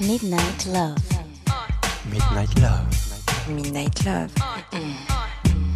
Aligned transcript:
Midnight 0.00 0.66
Love. 0.66 0.96
Midnight 2.10 2.58
Love. 2.58 2.86
Midnight 3.48 4.04
Love. 4.06 4.30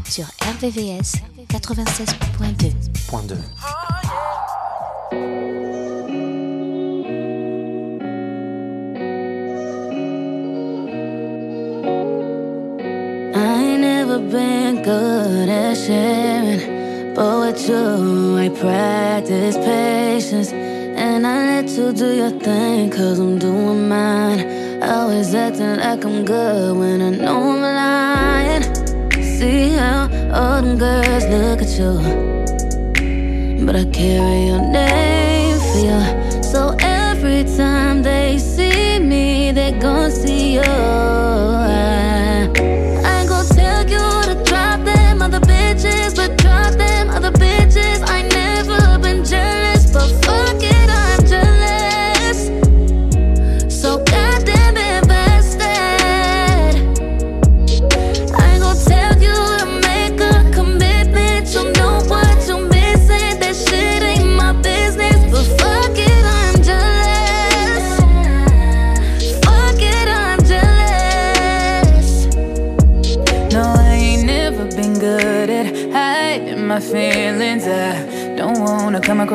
Sur 0.08 0.24
RVVS 0.40 1.22
96.2. 1.48 2.72
Point 3.08 3.28
2. 3.28 3.36
I 13.34 13.36
ain't 13.62 13.80
never 13.82 14.18
been 14.18 14.82
good 14.82 15.48
at 15.50 15.76
sharing, 15.76 16.31
but 17.14 17.40
with 17.40 17.68
you, 17.68 18.36
I 18.38 18.48
practice 18.48 19.56
patience. 19.56 20.52
And 20.52 21.26
I 21.26 21.62
let 21.62 21.68
you 21.70 21.92
do 21.92 22.14
your 22.14 22.30
thing, 22.30 22.90
cause 22.90 23.18
I'm 23.18 23.38
doing 23.38 23.88
mine. 23.88 24.82
Always 24.82 25.34
acting 25.34 25.76
like 25.76 26.04
I'm 26.04 26.24
good 26.24 26.76
when 26.76 27.00
I 27.02 27.10
know 27.10 27.50
I'm 27.50 27.60
lying. 27.60 28.64
See 29.38 29.70
how 29.70 30.08
all 30.32 30.62
them 30.62 30.78
girls 30.78 31.24
look 31.26 31.62
at 31.62 31.72
you, 31.78 31.94
but 33.66 33.76
I 33.76 33.84
carry 33.86 34.46
your 34.46 34.60
name 34.60 35.58
for 35.58 35.78
you. 35.88 36.42
So 36.42 36.76
every 36.80 37.44
time 37.56 38.02
they 38.02 38.38
see 38.38 38.98
me, 38.98 39.52
they 39.52 39.72
gon' 39.72 40.10
see 40.10 40.54
you. 40.54 41.01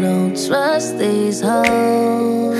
I 0.00 0.02
don't 0.02 0.32
trust 0.46 0.98
these 0.98 1.42
hoes. 1.42 2.56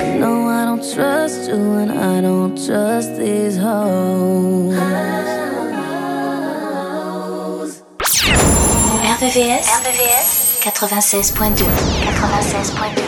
I 0.00 0.64
don't 0.64 0.94
trust 0.94 1.50
you, 1.50 1.74
and 1.74 1.92
I 1.92 2.22
don't 2.22 2.56
trust 2.56 3.18
these 3.18 3.58
hoes. 3.58 4.74
RVVS 9.18 9.68
96.2. 10.64 11.66
96.2. 12.16 13.07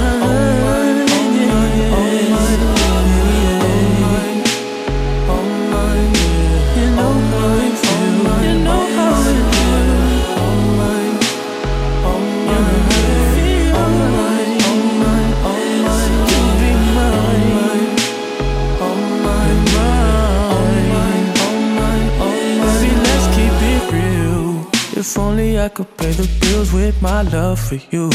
I 25.61 25.69
could 25.69 25.95
pay 25.95 26.11
the 26.11 26.27
bills 26.41 26.73
with 26.73 26.99
my 27.03 27.21
love 27.21 27.59
for 27.59 27.75
you. 27.91 28.09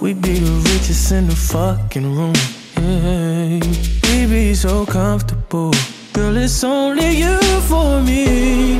We'd 0.00 0.22
be 0.22 0.38
the 0.38 0.52
richest 0.70 1.10
in 1.10 1.26
the 1.26 1.34
fucking 1.34 2.06
room. 2.16 2.34
Yeah. 2.76 3.58
We'd 4.06 4.30
be 4.30 4.54
so 4.54 4.86
comfortable. 4.86 5.72
Girl, 6.12 6.36
it's 6.36 6.62
only 6.62 7.18
you 7.22 7.36
for 7.62 8.00
me. 8.00 8.78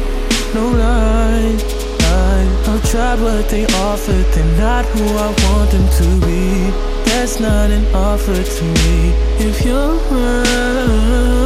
No 0.54 0.64
lie, 0.82 1.56
lie. 2.02 2.46
I've 2.68 2.88
tried 2.88 3.18
what 3.20 3.48
they 3.48 3.66
offered. 3.88 4.26
They're 4.32 4.58
not 4.58 4.84
who 4.84 5.04
I 5.26 5.28
want 5.42 5.70
them 5.72 5.88
to 5.98 6.08
be. 6.24 6.70
That's 7.10 7.40
not 7.40 7.68
an 7.70 7.84
offer 7.92 8.44
to 8.44 8.64
me. 8.78 9.10
If 9.40 9.64
you're 9.64 9.96
around, 10.12 11.45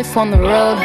life 0.00 0.16
on 0.16 0.30
the 0.30 0.38
road, 0.38 0.78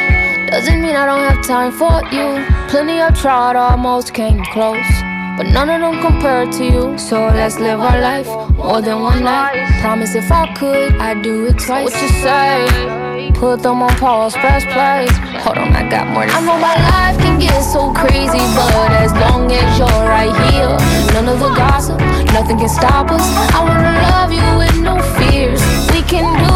doesn't 0.51 0.81
mean 0.81 0.93
I 0.93 1.05
don't 1.05 1.23
have 1.29 1.41
time 1.45 1.71
for 1.71 2.03
you. 2.11 2.27
Plenty 2.67 2.99
I've 2.99 3.17
tried, 3.17 3.55
almost 3.55 4.13
came 4.13 4.43
close. 4.51 4.91
But 5.37 5.47
none 5.57 5.69
of 5.69 5.79
them 5.79 6.01
compare 6.01 6.45
to 6.57 6.63
you. 6.65 6.97
So 6.97 7.27
let's 7.39 7.57
live 7.57 7.79
our 7.79 7.99
life 8.01 8.27
more 8.57 8.81
than 8.81 8.99
one 9.01 9.23
night. 9.23 9.55
Promise 9.79 10.15
if 10.15 10.29
I 10.29 10.53
could, 10.53 10.91
I'd 10.99 11.21
do 11.21 11.45
it 11.45 11.57
twice. 11.65 11.85
What 11.85 12.01
you 12.01 12.09
say? 12.27 13.31
Put 13.35 13.63
them 13.63 13.81
on 13.83 13.95
pause, 14.03 14.33
press 14.33 14.63
play. 14.75 15.07
Hold 15.43 15.59
on, 15.59 15.71
I 15.71 15.89
got 15.89 16.07
more 16.09 16.23
I 16.23 16.41
know 16.41 16.57
my 16.59 16.75
life 16.91 17.17
can 17.23 17.39
get 17.39 17.61
so 17.61 17.93
crazy, 17.93 18.43
but 18.59 18.91
as 19.05 19.13
long 19.23 19.49
as 19.49 19.79
you're 19.79 20.03
right 20.15 20.35
here, 20.51 20.75
none 21.15 21.27
of 21.33 21.39
the 21.39 21.51
gossip, 21.55 21.99
nothing 22.35 22.57
can 22.59 22.69
stop 22.69 23.11
us. 23.11 23.25
I 23.55 23.59
wanna 23.63 23.95
love 24.11 24.31
you 24.39 24.47
with 24.61 24.75
no 24.89 24.95
fears. 25.15 25.61
We 25.93 26.01
can 26.03 26.27
do 26.43 26.54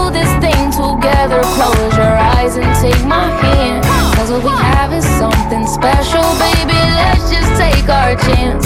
together. 1.20 1.42
Close 1.56 1.98
your 1.98 2.16
eyes 2.16 2.56
and 2.56 2.74
take 2.80 3.06
my 3.06 3.28
hand. 3.44 3.84
Cause 4.16 4.32
what 4.32 4.44
we 4.44 4.50
have 4.52 4.94
is 4.94 5.06
something 5.20 5.66
special, 5.68 6.24
baby. 6.40 6.80
Let's 6.96 7.30
just 7.30 7.52
take 7.60 7.90
our 7.90 8.16
chance. 8.16 8.66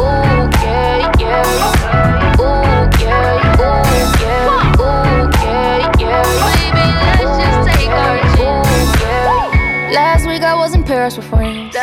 Ooh, 0.00 0.48
yeah, 0.64 1.12
yeah. 1.18 2.40
Ooh, 2.40 2.64
yeah, 3.04 3.60
ooh, 3.60 3.84
yeah. 4.24 4.80
Ooh, 4.80 5.28
yeah, 5.44 5.92
yeah. 5.98 6.24
Baby, 6.56 6.86
let's 7.04 7.34
just 7.42 7.60
take 7.68 7.90
our 7.90 8.18
chance. 8.36 9.94
Last 9.94 10.26
week 10.26 10.42
I 10.42 10.54
was 10.54 10.74
in 10.74 10.82
Paris 10.82 11.16
with 11.16 11.26
friends. 11.26 11.76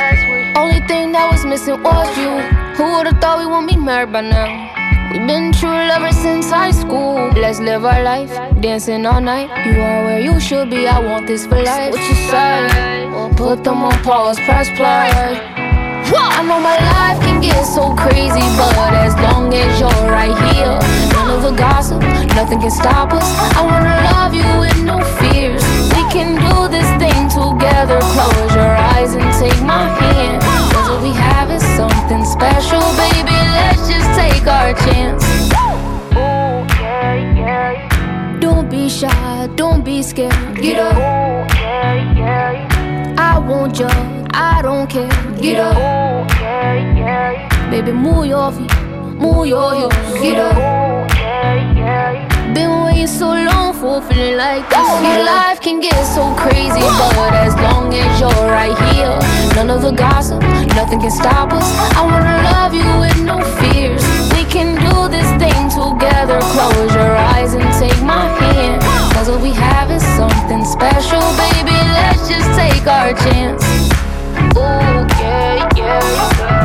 Only 0.56 0.80
thing 0.88 1.12
that 1.12 1.30
was 1.32 1.46
missing 1.46 1.82
was 1.84 2.18
you. 2.18 2.34
Who 2.78 2.98
would've 2.98 3.20
thought 3.22 3.40
we 3.40 3.46
wouldn't 3.46 3.70
be 3.70 3.78
married 3.78 4.12
by 4.12 4.22
now? 4.22 4.97
We've 5.18 5.26
been 5.26 5.52
true 5.52 5.72
lovers 5.72 6.16
since 6.16 6.52
high 6.52 6.70
school. 6.70 7.32
Let's 7.32 7.60
live 7.60 7.84
our 7.86 8.04
life, 8.04 8.30
dancing 8.62 9.04
all 9.04 9.20
night. 9.20 9.50
You 9.66 9.82
are 9.82 10.04
where 10.06 10.20
you 10.20 10.40
should 10.40 10.70
be. 10.70 10.86
I 10.88 11.00
want 11.00 11.26
this 11.26 11.48
for 11.48 11.60
life. 11.60 11.90
What 11.92 12.08
you 12.08 12.14
say? 12.30 13.34
Put 13.36 13.64
them 13.64 13.82
on 13.82 13.98
pause, 14.04 14.40
press 14.42 14.70
play. 14.78 15.10
I 15.10 16.44
know 16.46 16.60
my 16.62 16.78
life 16.94 17.20
can 17.26 17.42
get 17.42 17.66
so 17.66 17.96
crazy, 17.96 18.46
but 18.62 18.94
as 18.94 19.16
long 19.16 19.52
as 19.56 19.80
you're 19.80 20.06
right 20.06 20.38
here, 20.54 20.78
none 21.18 21.32
of 21.32 21.42
the 21.42 21.52
gossip, 21.58 22.00
nothing 22.38 22.60
can 22.60 22.70
stop 22.70 23.12
us. 23.12 23.26
I 23.58 23.66
wanna 23.66 23.98
love 24.14 24.36
you 24.36 24.46
with 24.62 24.78
no 24.86 25.02
fears. 25.18 25.66
We 25.98 26.06
can 26.14 26.38
do 26.38 26.70
this 26.70 26.86
thing 27.02 27.26
together. 27.28 27.98
Close 28.14 28.54
your 28.54 28.76
eyes 28.94 29.16
and 29.16 29.34
take 29.34 29.60
my 29.66 29.90
hand. 29.98 30.47
We 31.02 31.12
have 31.12 31.52
is 31.52 31.64
something 31.76 32.26
special, 32.26 32.82
baby. 32.98 33.38
Let's 33.56 33.88
just 33.88 34.10
take 34.20 34.48
our 34.48 34.74
chance. 34.74 35.24
Don't 38.42 38.70
be 38.70 38.90
shy, 38.90 39.48
don't 39.56 39.86
be 39.86 40.02
scared. 40.02 40.34
Get 40.56 40.80
up. 40.80 40.98
I 43.20 43.38
won't 43.38 43.76
judge, 43.76 44.28
I 44.34 44.62
don't 44.64 44.90
care. 44.90 45.08
Get 45.40 45.60
up. 45.60 45.78
Baby, 47.70 47.92
move 47.92 48.26
your 48.26 48.52
feet, 48.52 48.72
move 49.20 49.46
your 49.48 49.76
hips. 49.76 50.14
Get 50.20 50.40
up. 50.40 50.58
Been 52.56 52.84
waiting 52.84 53.08
so 53.08 53.28
long 53.28 53.74
for 53.74 54.02
feeling 54.02 54.38
like 54.38 54.68
this. 54.70 54.78
Your 54.80 55.24
life 55.26 55.62
can 55.62 55.80
get 55.80 56.04
so 56.16 56.34
crazy, 56.36 56.82
but 57.18 57.34
as 57.34 57.54
long 57.56 57.94
as 57.94 58.20
you're 58.20 58.48
right 58.48 58.78
here, 58.94 59.20
none 59.56 59.70
of 59.70 59.82
the 59.84 59.92
gossip, 59.92 60.42
nothing 60.78 61.02
can 61.02 61.10
stop 61.10 61.52
us. 61.52 61.68
I 61.98 62.06
wanna 62.06 62.38
love 62.54 62.72
you 62.72 62.90
with 63.02 63.20
no 63.26 63.42
fears. 63.58 64.04
We 64.36 64.44
can 64.46 64.78
do 64.88 65.10
this 65.10 65.28
thing 65.42 65.64
together. 65.74 66.40
Close 66.54 66.94
your 66.94 67.16
eyes 67.34 67.56
and 67.56 67.66
take 67.82 68.00
my 68.04 68.28
hand. 68.40 68.84
Cause 69.14 69.28
what 69.28 69.42
we 69.42 69.54
have 69.54 69.90
is 69.90 70.04
something 70.22 70.64
special, 70.64 71.24
baby. 71.46 71.78
Let's 71.98 72.30
just 72.30 72.50
take 72.54 72.86
our 72.86 73.12
chance. 73.26 73.64
Ooh, 74.56 75.02
yeah, 75.20 75.68
yeah. 75.76 76.38
yeah. 76.38 76.57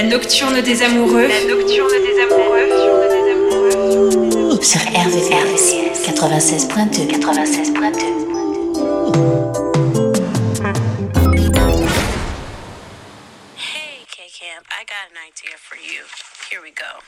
La 0.00 0.04
nocturne 0.04 0.60
des 0.60 0.80
amoureux. 0.80 1.26
La 1.26 1.42
nocturne 1.42 1.90
des 1.90 2.20
amoureux. 2.22 2.68
Sur 4.62 4.80
RVCS 4.80 5.98
96.2 6.06 7.18
96.2 7.18 7.98
Hey, 13.56 14.06
K 14.06 14.30
Camp, 14.30 14.64
I 14.70 14.84
got 14.86 15.10
an 15.10 15.18
idea 15.26 15.58
for 15.58 15.74
you. 15.74 16.06
Here 16.48 16.62
we 16.62 16.70
go. 16.70 17.02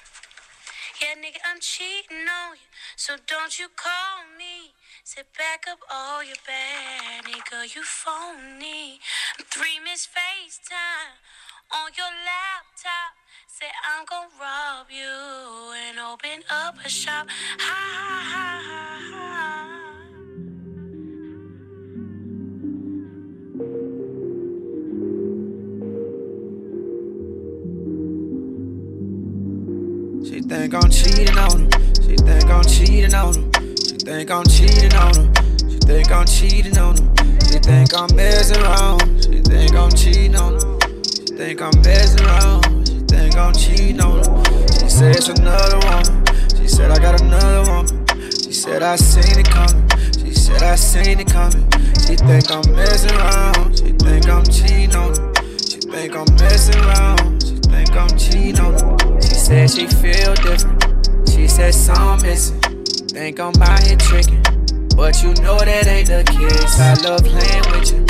Yeah, 1.01 1.15
nigga, 1.23 1.39
I'm 1.47 1.61
cheating 1.61 2.27
on 2.27 2.57
you, 2.57 2.67
so 2.97 3.15
don't 3.29 3.57
you 3.57 3.69
call 3.77 4.27
me. 4.37 4.75
Sit 5.05 5.29
back 5.39 5.67
up 5.71 5.79
all 5.89 6.25
your 6.25 6.43
bad, 6.45 7.23
nigga, 7.25 7.73
you 7.73 7.85
phony. 7.85 8.99
I'm 9.39 9.45
three 9.49 9.79
miss 9.79 10.09
FaceTime 10.09 11.40
on 11.73 11.91
your 11.97 12.07
laptop. 12.27 13.15
Say 13.47 13.67
I'm 13.87 14.05
gonna 14.05 14.29
rob 14.41 14.87
you 14.91 15.73
and 15.87 15.99
open 15.99 16.43
up 16.51 16.75
a 16.85 16.89
shop. 16.89 17.29
Ha 17.59 17.77
ha 17.99 18.23
ha 18.31 18.61
ha 18.69 18.89
ha. 19.11 19.31
She 30.25 30.41
think 30.41 30.75
I'm 30.75 30.91
cheating 30.91 31.39
on 31.39 31.71
her. 31.71 31.81
She 32.03 32.17
think 32.17 32.51
I'm 32.51 32.65
cheating 32.65 33.15
on 33.15 33.35
her. 33.35 33.77
She 33.77 33.97
think 33.97 34.31
I'm 34.31 34.45
cheating 34.45 34.95
on 34.95 35.15
her. 35.15 35.31
She 35.71 35.79
think 35.79 36.11
I'm 36.11 36.27
cheating 36.27 36.79
on 36.79 36.97
her. 36.97 37.15
She 37.47 37.59
think 37.59 37.95
I'm 37.95 38.17
messing 38.17 38.63
around. 38.63 39.25
She 39.25 39.41
think 39.41 39.75
I'm 39.75 39.91
cheating 39.93 40.37
on 40.37 40.55
her. 40.55 40.80
Think 41.41 41.63
I'm 41.63 41.81
messing 41.81 42.27
around. 42.27 42.87
She 42.87 42.99
think 43.09 43.35
I'm 43.35 43.55
cheating 43.55 44.01
on 44.03 44.19
her. 44.19 44.69
She 44.79 44.91
said 44.91 45.17
it's 45.17 45.29
another 45.29 45.79
woman. 45.89 46.27
She 46.55 46.69
said 46.69 46.91
I 46.91 46.99
got 46.99 47.19
another 47.23 47.73
woman. 47.73 48.07
She 48.45 48.53
said 48.53 48.83
I 48.83 48.97
seen 48.97 49.41
it 49.41 49.49
coming. 49.49 49.89
She 50.19 50.35
said 50.35 50.63
I 50.63 50.75
seen 50.75 51.19
it 51.19 51.33
coming. 51.33 51.65
She 52.05 52.17
think 52.17 52.51
I'm 52.51 52.71
messing 52.77 53.17
around. 53.17 53.75
She 53.75 53.93
think 53.93 54.29
I'm 54.29 54.45
cheating 54.45 54.95
on 54.95 55.17
her. 55.17 55.33
She 55.65 55.81
think 55.81 56.15
I'm 56.15 56.29
messing 56.37 56.79
around. 56.85 57.43
She 57.43 57.57
think 57.57 57.97
I'm 57.97 58.19
cheating 58.19 58.61
on 58.61 58.75
her. 58.75 59.21
She 59.23 59.35
said 59.35 59.71
she 59.71 59.87
feel 59.87 60.35
different. 60.45 60.85
She 61.27 61.49
said 61.49 61.73
something 61.73 62.29
missing. 62.29 62.61
Think 62.61 63.41
I'm 63.41 63.55
out 63.63 63.83
here 63.83 63.97
tricking. 63.97 64.43
But 64.95 65.23
you 65.23 65.33
know 65.43 65.57
that 65.57 65.87
ain't 65.87 66.07
the 66.07 66.23
case. 66.23 66.79
I 66.79 66.93
love 67.09 67.25
playing 67.25 67.65
with 67.73 67.93
you. 67.95 68.10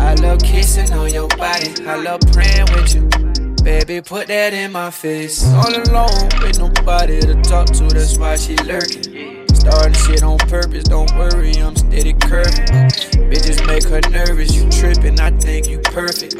I 0.00 0.14
love 0.14 0.40
kissing 0.40 0.92
on 0.92 1.10
your 1.12 1.28
body. 1.28 1.72
I 1.86 1.96
love 1.96 2.20
praying 2.32 2.66
with 2.72 2.94
you. 2.94 3.08
Baby, 3.62 4.00
put 4.00 4.28
that 4.28 4.54
in 4.54 4.72
my 4.72 4.90
face. 4.90 5.44
All 5.52 5.68
alone 5.68 6.28
with 6.40 6.58
nobody 6.58 7.20
to 7.20 7.34
talk 7.42 7.66
to, 7.66 7.84
that's 7.88 8.18
why 8.18 8.36
she 8.36 8.56
lurking. 8.56 9.46
Starting 9.54 9.92
shit 9.92 10.22
on 10.22 10.38
purpose, 10.38 10.84
don't 10.84 11.14
worry, 11.14 11.52
I'm 11.56 11.76
steady 11.76 12.14
curving. 12.14 12.66
Bitches 13.28 13.64
make 13.66 13.84
her 13.84 14.00
nervous, 14.10 14.56
you 14.56 14.68
tripping, 14.70 15.20
I 15.20 15.30
think 15.32 15.68
you 15.68 15.78
perfect. 15.80 16.34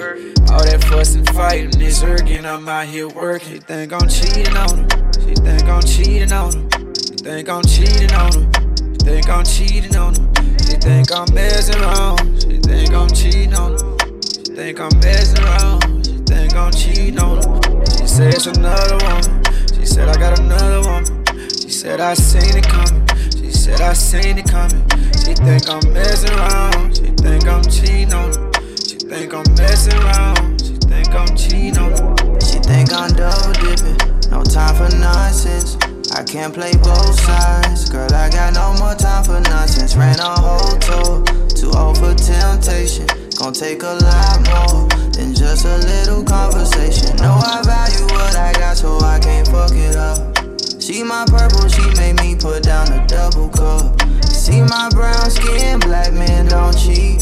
All 0.50 0.64
that 0.64 0.82
fuss 0.88 1.14
and 1.14 1.28
fighting 1.30 1.78
is 1.82 2.02
irking, 2.02 2.46
I'm 2.46 2.66
out 2.66 2.86
here 2.86 3.08
working. 3.08 3.52
She 3.52 3.58
think 3.58 3.92
I'm 3.92 4.08
cheating 4.08 4.56
on 4.56 4.90
her, 4.90 5.12
she 5.20 5.34
think 5.34 5.68
I'm 5.68 5.82
cheating 5.82 6.32
on 6.32 6.52
her. 6.52 6.94
She 6.94 7.14
think 7.16 7.48
I'm 7.50 7.62
cheating 7.64 8.12
on 8.14 8.32
her, 8.32 8.50
she 8.80 8.94
think 9.04 9.28
I'm 9.28 9.44
cheating 9.44 9.96
on 9.96 10.14
her. 10.14 10.26
She 10.64 10.76
think 10.78 11.12
I'm 11.12 11.34
messing 11.34 11.82
around, 11.82 12.40
think 12.70 12.92
I'm 12.94 13.08
cheating 13.08 13.54
on 13.54 13.72
her. 13.72 13.96
She 14.22 14.54
think 14.54 14.80
I'm 14.80 14.96
messing 15.00 15.44
around, 15.44 16.06
she 16.06 16.12
think 16.18 16.54
I'm 16.54 16.70
cheating 16.70 17.18
on 17.18 17.36
her. 17.38 17.84
She 17.98 18.06
said 18.06 18.34
it's 18.34 18.46
another 18.46 18.96
woman, 19.06 19.42
she 19.74 19.84
said 19.84 20.08
I 20.08 20.14
got 20.16 20.38
another 20.38 20.80
woman. 20.88 21.26
She 21.50 21.68
said 21.68 22.00
I 22.00 22.14
seen 22.14 22.56
it 22.56 22.68
coming. 22.68 23.06
She 23.36 23.50
said 23.50 23.80
I 23.80 23.92
seen 23.92 24.38
it 24.38 24.48
coming. 24.48 24.86
She 25.18 25.34
think 25.34 25.68
I'm 25.68 25.92
messing 25.92 26.30
around. 26.38 26.96
She 26.96 27.10
think 27.10 27.46
I'm 27.48 27.62
cheating 27.64 28.14
on 28.14 28.32
her. 28.34 28.50
She 28.86 28.96
think 28.98 29.34
I'm 29.34 29.54
messing 29.54 29.98
around. 29.98 30.62
She 30.62 30.74
think 30.86 31.10
I'm 31.10 31.36
cheating 31.36 31.78
on 31.78 31.90
her. 31.90 32.40
She 32.40 32.58
think 32.60 32.92
I'm 32.92 33.10
double 33.10 33.52
dipping, 33.54 33.98
no 34.30 34.44
time 34.44 34.74
for 34.76 34.94
nonsense. 34.96 35.76
I 36.12 36.24
can't 36.24 36.52
play 36.52 36.72
both 36.82 37.20
sides, 37.20 37.88
girl. 37.88 38.12
I 38.12 38.28
got 38.30 38.54
no 38.54 38.74
more 38.78 38.94
time 38.94 39.22
for 39.22 39.40
nonsense. 39.40 39.94
Ran 39.94 40.18
a 40.18 40.40
whole 40.40 40.76
tour, 40.78 41.24
too 41.48 41.70
old 41.76 41.98
for 41.98 42.14
temptation. 42.14 43.06
Gonna 43.38 43.52
take 43.52 43.82
a 43.82 43.94
lot 43.94 44.38
more 44.50 44.88
than 45.12 45.34
just 45.34 45.64
a 45.64 45.78
little 45.78 46.24
conversation. 46.24 47.16
Know 47.16 47.38
I 47.38 47.62
value 47.62 48.04
what 48.12 48.36
I 48.36 48.52
got, 48.54 48.76
so 48.76 48.98
I 48.98 49.20
can't 49.20 49.46
fuck 49.48 49.70
it 49.72 49.96
up. 49.96 50.36
See 50.82 51.02
my 51.04 51.24
purple, 51.26 51.68
she 51.68 51.86
made 51.94 52.20
me 52.20 52.34
put 52.34 52.64
down 52.64 52.90
a 52.92 53.06
double 53.06 53.48
cup. 53.48 54.00
See 54.24 54.62
my 54.62 54.88
brown 54.90 55.30
skin, 55.30 55.78
black 55.78 56.12
men 56.12 56.46
don't 56.46 56.76
cheat. 56.76 57.20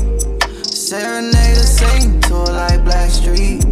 Serenade 0.64 1.58
a 1.58 1.62
Satan 1.62 2.20
to 2.22 2.36
like 2.36 2.80
Blackstreet. 2.80 3.62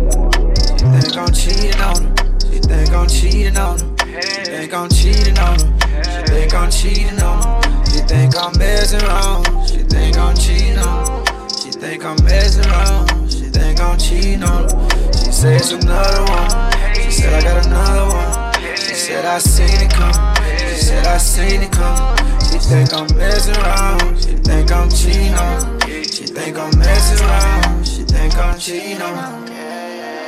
She 0.79 0.85
think 0.85 1.17
I'm 1.17 1.33
cheating 1.33 1.81
on 1.81 2.05
her. 2.05 2.53
She 2.53 2.59
think 2.61 2.93
I'm 2.93 3.09
cheating 3.09 3.57
on 3.57 3.79
her. 3.81 3.96
She 4.27 4.43
think 4.45 4.75
I'm 4.75 4.89
cheating 4.89 5.39
on 5.39 5.59
her. 5.59 6.05
She 6.05 6.23
think 6.27 6.55
I'm 6.55 6.71
cheating 6.71 7.23
on 7.23 7.43
her. 7.43 7.85
She 7.87 8.01
think 8.01 8.37
I'm 8.37 8.59
messing 8.59 9.03
around. 9.03 9.69
She 9.69 9.79
think 9.79 10.17
I'm 10.19 10.35
cheating 10.37 10.79
on 10.79 11.07
her. 11.07 11.49
She 11.63 11.71
think 11.71 12.05
I'm 12.05 12.17
messing 12.25 12.67
around. 12.67 13.33
She 13.33 13.45
think 13.51 13.81
I'm 13.81 13.99
cheating 13.99 14.43
on 14.43 14.65
her. 14.65 15.07
She 15.33 15.49
it's 15.49 15.71
another 15.73 16.25
one. 16.33 16.51
She 16.95 17.11
said 17.11 17.33
I 17.35 17.43
got 17.43 17.67
another 17.67 18.07
one. 18.15 18.77
She 18.77 18.95
said 18.95 19.25
I 19.25 19.39
seen 19.39 19.81
it 19.81 19.91
coming. 19.91 20.35
She 20.59 20.77
said 20.77 21.07
I 21.07 21.19
seen 21.19 21.63
it 21.63 21.73
coming. 21.73 22.17
She 22.51 22.59
think 22.59 22.93
I'm 22.95 23.07
messing 23.17 23.57
around. 23.57 24.19
She 24.19 24.35
think 24.37 24.73
I'm 24.73 24.89
cheating 24.91 25.35
on 25.35 25.81
her. 25.83 26.03
She 26.03 26.27
think 26.27 26.59
I'm 26.59 26.77
messing 26.79 27.25
around. 27.27 27.87
She 27.87 28.03
think 28.03 28.37
I'm 28.37 28.59
cheating 28.59 29.03
on 29.03 29.15
her. 29.17 29.47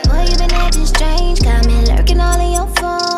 Boy, 0.08 0.30
you 0.30 0.36
been 0.38 0.52
acting 0.52 0.86
strange, 0.86 1.40
got 1.42 1.66
me 1.66 1.74
lurking 1.86 2.20
all 2.20 2.40
in 2.40 2.52
your 2.52 2.66
phone. 2.76 3.17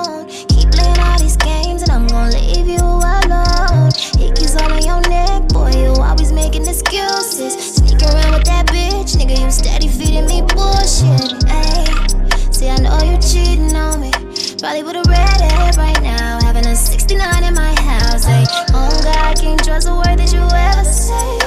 I'm 1.90 2.06
gonna 2.06 2.30
leave 2.38 2.68
you 2.68 2.78
alone. 2.78 3.90
Hickeys 4.14 4.54
all 4.60 4.72
on 4.72 4.82
your 4.82 5.00
neck, 5.10 5.48
boy, 5.48 5.70
you 5.74 5.92
always 6.00 6.32
making 6.32 6.66
excuses. 6.66 7.74
Sneak 7.74 8.00
around 8.02 8.32
with 8.32 8.44
that 8.44 8.66
bitch, 8.68 9.16
nigga, 9.18 9.40
you 9.42 9.50
steady 9.50 9.88
feeding 9.88 10.26
me 10.26 10.42
bullshit. 10.42 11.34
Ayy, 11.50 12.54
see, 12.54 12.68
I 12.68 12.76
know 12.78 12.96
you 13.02 13.18
cheating 13.18 13.74
on 13.74 14.00
me. 14.00 14.12
Probably 14.60 14.84
with 14.84 15.02
a 15.02 15.04
red 15.08 15.40
hair 15.40 15.72
right 15.76 16.00
now, 16.02 16.38
having 16.42 16.66
a 16.66 16.76
69 16.76 17.44
in 17.44 17.54
my 17.54 17.74
house. 17.80 18.24
Ayy, 18.26 18.46
oh 18.72 19.00
God, 19.02 19.36
can't 19.36 19.62
trust 19.64 19.88
a 19.88 19.94
word 19.94 20.16
that 20.18 20.32
you 20.32 20.46
ever 20.46 20.84
say. 20.84 21.38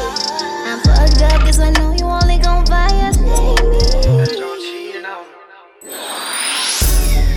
I'm 0.67 0.79
fucked 0.83 1.21
up, 1.21 1.41
cause 1.41 1.59
I 1.59 1.69
know 1.71 1.93
you 1.93 2.05
only 2.05 2.37
gon' 2.37 2.65
violate 2.65 3.62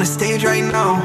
on 0.00 0.06
the 0.06 0.12
stage 0.12 0.44
right 0.44 0.64
now. 0.64 0.96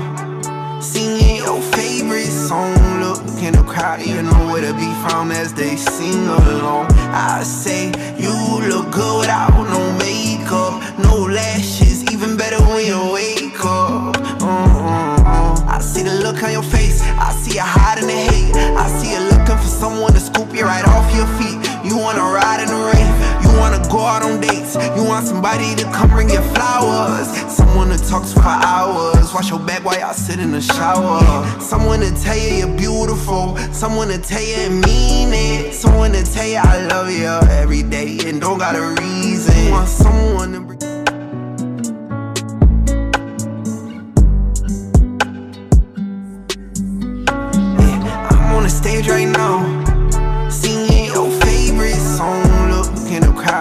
Singing 0.80 1.38
your 1.44 1.62
favorite 1.74 2.32
song. 2.48 2.76
Look 3.02 3.44
in 3.44 3.52
the 3.54 3.64
crowd, 3.64 4.02
you 4.02 4.22
know 4.22 4.52
where 4.52 4.62
to 4.62 4.74
be 4.74 4.90
found 5.04 5.34
as 5.34 5.54
they 5.54 5.76
sing 5.76 6.26
along. 6.28 6.88
I 7.12 7.44
say, 7.44 7.88
you 8.18 8.32
look 8.70 8.92
good 8.92 9.20
without 9.20 9.52
no 9.52 9.82
makeup, 10.00 10.74
no 11.00 11.26
lashes, 11.26 12.04
even 12.14 12.38
better 12.38 12.62
when 12.70 12.86
you 12.86 13.12
wake 13.12 13.60
up. 13.66 14.16
Uh-uh-uh. 14.42 15.76
I 15.76 15.80
see 15.82 16.04
the 16.04 16.16
look 16.24 16.42
on 16.44 16.52
your 16.54 16.64
face, 16.64 17.02
I 17.02 17.32
see 17.34 17.56
you 17.56 17.64
hiding 17.64 18.08
the 18.08 18.14
hate. 18.14 18.56
I 18.56 18.88
see 18.98 19.12
you 19.12 19.20
looking 19.32 19.58
for 19.58 19.72
someone 19.82 20.14
to 20.14 20.20
scoop 20.22 20.54
you 20.56 20.64
right 20.64 20.88
off 20.88 21.14
your 21.14 21.28
feet. 21.38 21.65
You 21.96 22.02
wanna 22.02 22.24
ride 22.24 22.60
in 22.60 22.68
the 22.68 22.76
rain, 22.92 23.08
you 23.42 23.58
wanna 23.58 23.80
go 23.88 24.00
out 24.00 24.22
on 24.22 24.42
dates, 24.42 24.76
you 24.98 25.06
want 25.06 25.26
somebody 25.26 25.74
to 25.76 25.84
come 25.94 26.10
bring 26.10 26.30
you 26.30 26.42
flowers, 26.54 27.30
someone 27.50 27.88
to 27.88 27.98
talk 27.98 28.24
to 28.24 28.34
for 28.34 28.42
hours, 28.42 29.34
wash 29.34 29.50
your 29.50 29.62
back 29.62 29.86
while 29.86 29.98
y'all 29.98 30.14
sit 30.14 30.42
in 30.42 30.52
the 30.52 30.60
shower, 30.60 31.22
someone 31.62 32.02
to 32.02 32.12
tell 32.22 32.36
you 32.36 32.68
you're 32.68 32.78
beautiful, 32.78 33.56
someone 33.72 34.10
to 34.10 34.18
tell 34.18 34.44
you 34.44 34.56
and 34.56 34.82
mean 34.82 35.30
it, 35.32 35.74
someone 35.74 36.12
to 36.12 36.24
tell 36.34 36.46
you 36.46 36.58
I 36.58 36.86
love 36.88 37.10
you 37.10 37.28
every 37.56 37.84
day 37.84 38.20
and 38.26 38.42
don't 38.42 38.58
got 38.58 38.76
a 38.76 39.02
reason. 39.02 39.56
You 39.68 39.72
want 39.72 39.88
someone 39.88 40.52
to 40.52 40.85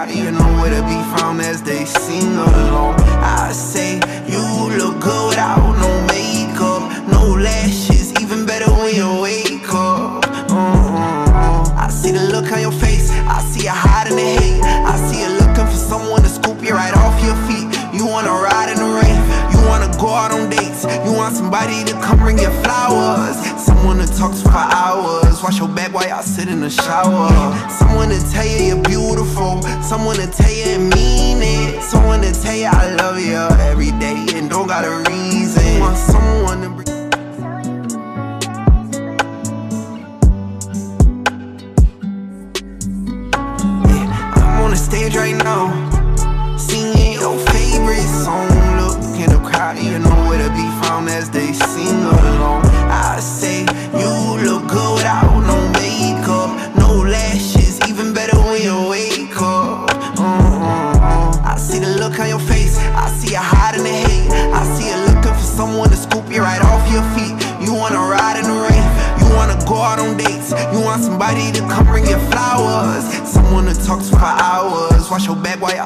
you 0.09 0.31
know 0.31 0.47
where 0.59 0.69
to 0.69 0.81
be 0.83 0.99
found 1.17 1.41
as 1.41 1.61
they 1.61 1.85
sing 1.85 2.35
along. 2.35 2.95
I 3.21 3.51
say, 3.51 3.95
you 4.27 4.41
look 4.77 4.99
good 5.01 5.29
without 5.29 5.77
no 5.79 5.89
makeup, 6.07 6.83
no 7.07 7.35
lashes, 7.35 8.11
even 8.21 8.45
better 8.45 8.71
when 8.71 8.95
you 8.95 9.21
wake 9.21 9.67
up. 9.69 10.25
Uh-uh-uh. 10.49 11.75
I 11.77 11.89
see 11.89 12.11
the 12.11 12.23
look 12.31 12.51
on 12.51 12.61
your 12.61 12.71
face, 12.71 13.11
I 13.11 13.41
see 13.41 13.63
you 13.63 13.71
hiding 13.71 14.15
the 14.15 14.21
hate. 14.21 14.61
I 14.63 14.95
see 15.07 15.21
you 15.21 15.29
looking 15.39 15.65
for 15.65 15.79
someone 15.79 16.21
to 16.21 16.29
scoop 16.29 16.61
you 16.61 16.73
right 16.73 16.93
off 16.97 17.17
your 17.23 17.35
feet. 17.47 17.65
You 17.95 18.05
wanna 18.05 18.31
ride 18.31 18.69
in 18.69 18.77
the 18.77 18.91
rain, 18.91 19.19
you 19.55 19.59
wanna 19.69 19.87
go 19.97 20.09
out 20.09 20.31
on 20.31 20.49
dates, 20.49 20.83
you 21.05 21.13
want 21.13 21.35
somebody 21.35 21.83
to 21.85 21.93
come 22.03 22.19
bring 22.19 22.37
you 22.37 22.51
flowers, 22.61 23.37
someone 23.55 23.97
to 23.99 24.07
talk 24.17 24.33
to 24.35 24.43
for 24.43 24.51
hours, 24.51 25.41
wash 25.41 25.59
your 25.59 25.69
back 25.69 25.93
while 25.93 26.05
y'all 26.07 26.21
sit 26.21 26.49
in 26.49 26.59
the 26.59 26.69
shower, 26.69 27.31
someone 27.69 27.94
to 28.09 28.31
tell 28.31 28.45
you 28.45 28.67
you're 28.67 28.83
beautiful, 28.83 29.61
someone 29.81 30.17
to 30.17 30.27
tell 30.27 30.51
you 30.51 30.63
and 30.63 30.93
mean 30.93 31.37
it, 31.41 31.81
someone 31.81 32.21
to 32.21 32.31
tell 32.33 32.55
you 32.55 32.65
I 32.65 32.95
love 32.95 33.19
you 33.19 33.37
every 33.65 33.91
day 33.99 34.25
and 34.35 34.49
don't 34.49 34.67
got 34.67 34.85
a 34.85 35.09
reason. 35.09 35.79
Want 35.79 35.97
someone 35.97 36.61
to 36.61 36.69
bring 36.69 36.85
I'm 44.35 44.63
on 44.63 44.71
the 44.71 44.77
stage 44.77 45.15
right 45.15 45.35
now, 45.35 46.57
singing 46.57 47.13
your 47.19 47.37
favorite 47.47 48.07
song. 48.23 48.47
Look 48.77 48.97
in 49.19 49.29
the 49.31 49.41
crowd, 49.49 49.77
you 49.79 49.99
know 49.99 50.15
where 50.27 50.39
to 50.39 50.49
be 50.53 50.67
found 50.81 51.09
as 51.09 51.29
they 51.29 51.53
sing 51.53 52.03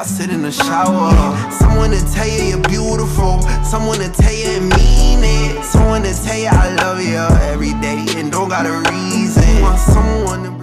sit 0.09 0.31
in 0.31 0.41
the 0.41 0.51
shower, 0.51 1.11
someone 1.51 1.91
to 1.91 2.01
tell 2.13 2.27
you 2.27 2.43
you're 2.49 2.61
beautiful, 2.67 3.41
someone 3.63 3.99
to 3.99 4.09
tell 4.09 4.33
you 4.33 4.49
and 4.57 4.69
mean 4.69 5.19
it, 5.23 5.63
someone 5.63 6.01
to 6.01 6.13
tell 6.23 6.37
you 6.37 6.47
I 6.51 6.73
love 6.75 6.99
you 6.99 7.17
every 7.51 7.73
day 7.79 8.05
and 8.17 8.31
don't 8.31 8.49
got 8.49 8.65
a 8.65 8.79
reason. 8.91 9.61
Want 9.61 9.79
someone 9.79 10.43
to 10.43 10.58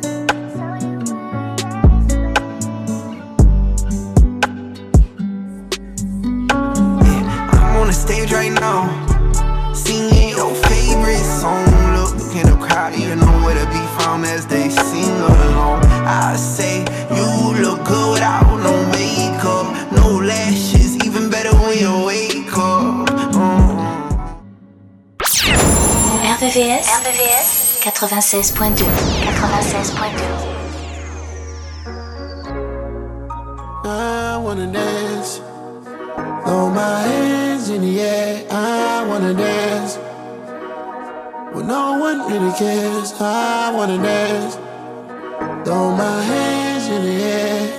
RVVS, 27.07 27.79
RVVS 27.83 28.11
96.2 28.11 28.83
96.2 28.83 30.27
I 33.85 34.37
wanna 34.43 34.67
dance. 34.73 35.41
Throw 36.45 36.69
my 36.71 37.03
hands 37.03 37.69
in 37.69 37.83
the 37.83 38.01
air. 38.01 38.45
I 38.51 39.05
wanna 39.07 39.35
dance. 39.35 39.99
When 41.55 41.69
no 41.69 41.97
one 42.01 42.27
really 42.29 42.53
cares. 42.59 43.13
I 43.21 43.71
wanna 43.73 43.99
dance. 44.03 44.57
Throw 45.65 45.95
my 45.95 46.23
hands 46.23 46.89
in 46.89 47.03
the 47.05 47.23
air. 47.23 47.73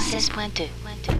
96.2. 0.00 1.19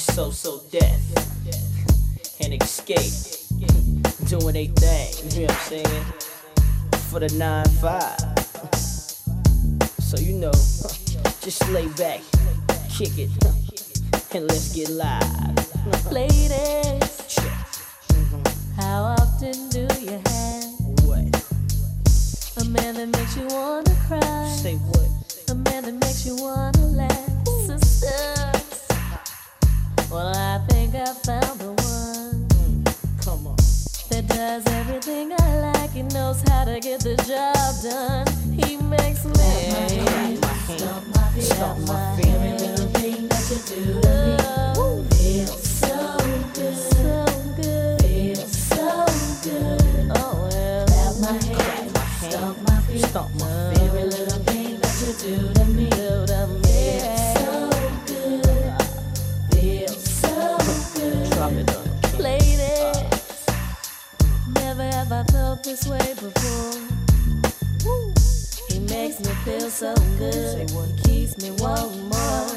so 0.00 0.30
so 0.30 0.60
death 0.70 1.00
and 2.40 2.54
escape. 2.62 3.12
Doing 4.28 4.54
they 4.54 4.68
thing, 4.68 5.12
you 5.34 5.46
know 5.46 5.52
what 5.52 5.56
I'm 5.56 5.68
saying? 5.68 6.04
For 7.10 7.20
the 7.20 7.26
9-5. 7.28 8.72
So 10.00 10.16
you 10.18 10.34
know, 10.38 10.52
just 11.42 11.68
lay 11.70 11.88
back, 11.88 12.20
kick 12.88 13.18
it, 13.18 13.30
and 14.34 14.46
let's 14.48 14.72
get 14.74 14.88
live. 14.88 16.10
Ladies, 16.10 17.38
how 18.76 19.02
often 19.18 19.68
do 19.68 19.86
you 20.00 20.20
have 20.24 20.64
What? 21.04 21.28
a 22.58 22.64
man 22.64 22.94
that 22.94 23.08
makes 23.12 23.36
you 23.36 23.46
wanna 23.48 23.94
cry? 24.08 24.48
Say 24.56 24.76
what? 24.76 25.10
A 25.50 25.54
man 25.54 25.84
that 25.84 25.94
makes 25.94 26.24
you 26.24 26.36
wanna 26.36 26.86
laugh, 26.86 27.46
sisters. 27.66 28.41
Well, 30.12 30.26
I 30.36 30.58
think 30.68 30.94
I 30.94 31.06
found 31.06 31.58
the 31.58 31.72
one 31.72 32.84
Come 33.24 33.46
on. 33.46 33.56
that 34.10 34.26
does 34.28 34.66
everything 34.66 35.32
I 35.38 35.72
like. 35.72 35.90
He 35.92 36.02
knows 36.02 36.42
how 36.48 36.66
to 36.66 36.78
get 36.80 37.00
the 37.00 37.16
job 37.16 37.82
done. 37.82 38.26
He 38.52 38.76
makes 38.76 39.24
me 39.24 39.32
Stomp 40.76 41.08
my 41.14 41.28
feet. 41.32 41.44
Stomp 41.44 41.78
my 41.88 42.16
feet. 42.16 42.26
everything 42.26 43.28
that 43.28 43.50
you 43.50 43.56
do 43.56 44.00
to 44.02 44.04
me. 44.04 45.08
Feels 45.16 45.62
so 45.62 46.18
good, 46.52 46.76
so 46.76 47.24
good, 47.56 48.02
feels 48.02 48.52
so 48.54 49.06
good. 49.42 50.10
Oh 50.14 50.48
well, 50.50 50.86
grab 50.88 51.14
my 51.20 51.32
hand, 51.56 51.90
stomp 52.30 52.58
my 52.68 52.80
feet, 52.82 53.04
Stomp 53.06 53.30
my 53.40 53.46
every 53.72 53.81
this 65.62 65.86
way 65.86 66.14
before. 66.14 66.72
He 68.68 68.80
makes 68.80 69.20
me 69.20 69.30
feel 69.44 69.70
so 69.70 69.94
good. 70.18 70.68
He 70.70 71.02
keeps 71.02 71.38
me 71.38 71.50
wanting 71.58 72.08
more. 72.08 72.48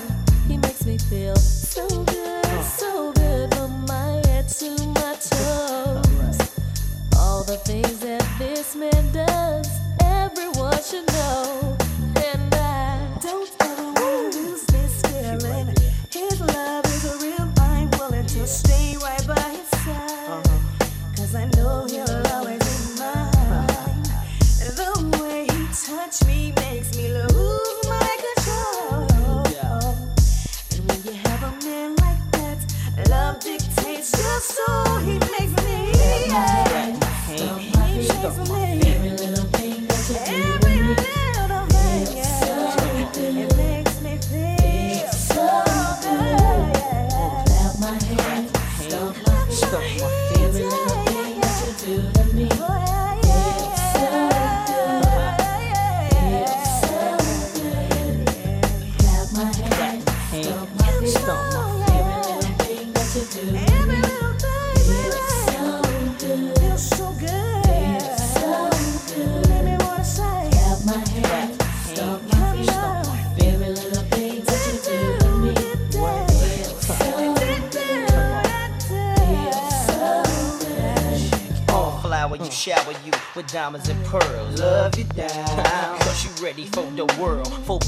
He 0.47 0.57
makes 0.57 0.85
me 0.85 0.97
feel 0.97 1.35
so 1.35 1.87
good, 2.05 2.63
so 2.63 3.11
good 3.13 3.53
from 3.53 3.85
my 3.85 4.21
head 4.27 4.47
to 4.49 4.69
my 4.69 5.15
toes. 5.19 6.37
All 7.17 7.43
the 7.43 7.59
things 7.63 7.99
that 7.99 8.25
this 8.39 8.75
man 8.75 9.11
does, 9.11 9.69
everyone 10.01 10.81
should 10.81 11.07
know. 11.07 11.64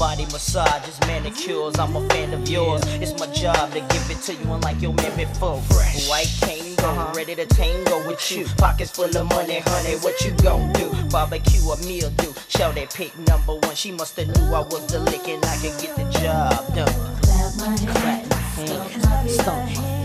Body 0.08 0.24
massages, 0.32 0.98
manicures. 1.00 1.78
I'm 1.78 1.94
a 1.94 2.08
fan 2.08 2.32
of 2.32 2.48
yours. 2.48 2.80
It's 2.94 3.12
my 3.20 3.26
job 3.26 3.70
to 3.72 3.80
give 3.80 4.10
it 4.10 4.22
to 4.22 4.32
you 4.32 4.54
unlike 4.54 4.80
your 4.80 4.94
man 4.94 5.14
before. 5.18 5.58
White 6.08 6.32
Kangol, 6.40 6.78
uh-huh. 6.78 7.12
ready 7.14 7.34
to 7.34 7.44
tango 7.44 8.08
with 8.08 8.32
you. 8.32 8.46
Pockets 8.56 8.90
full 8.90 9.14
of 9.14 9.28
money, 9.28 9.60
honey. 9.66 9.96
What 9.96 10.18
you 10.24 10.30
gon' 10.42 10.72
do? 10.72 10.90
Barbecue 11.10 11.60
a 11.60 11.76
meal 11.84 12.08
do. 12.08 12.32
Shout 12.48 12.76
that 12.76 12.94
pick 12.94 13.18
number 13.28 13.56
one. 13.56 13.74
She 13.74 13.92
musta 13.92 14.24
knew 14.24 14.54
I 14.54 14.60
was 14.60 14.86
the 14.86 14.98
lick 15.00 15.28
and 15.28 15.44
I 15.44 15.56
could 15.58 15.78
get 15.78 15.94
the 15.94 16.04
job 16.18 16.74
done. 16.74 17.20
Clap 17.20 17.56
my 17.58 17.66
hands, 17.66 18.28
Clap 18.28 18.30
my 18.30 18.36
hands, 18.64 19.34
stomp 19.34 19.97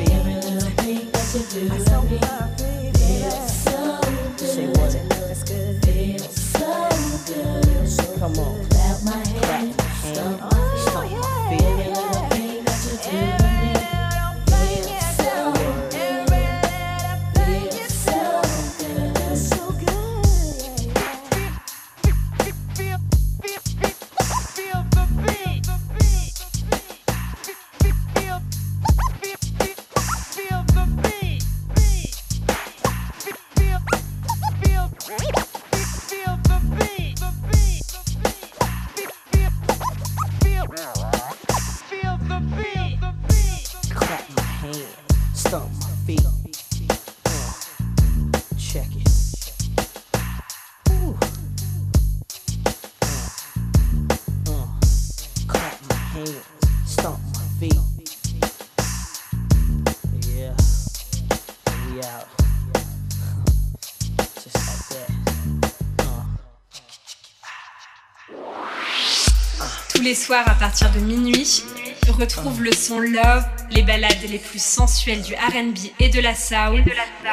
Tous 69.90 70.02
les 70.02 70.16
soirs 70.16 70.50
à 70.50 70.56
partir 70.56 70.92
de 70.92 71.00
minuit, 71.00 71.64
retrouve 72.12 72.64
le 72.64 72.72
son 72.72 73.00
Love, 73.00 73.46
les 73.72 73.84
balades 73.84 74.24
les 74.30 74.40
plus 74.40 74.62
sensuelles 74.62 75.22
du 75.22 75.34
RB 75.34 75.78
et 76.00 76.10
de 76.10 76.22
la 76.22 76.36
soul 76.36 76.84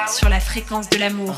sur 0.09 0.29
la 0.29 0.40
fréquence 0.40 0.88
de 0.90 0.99
l'amour. 0.99 1.37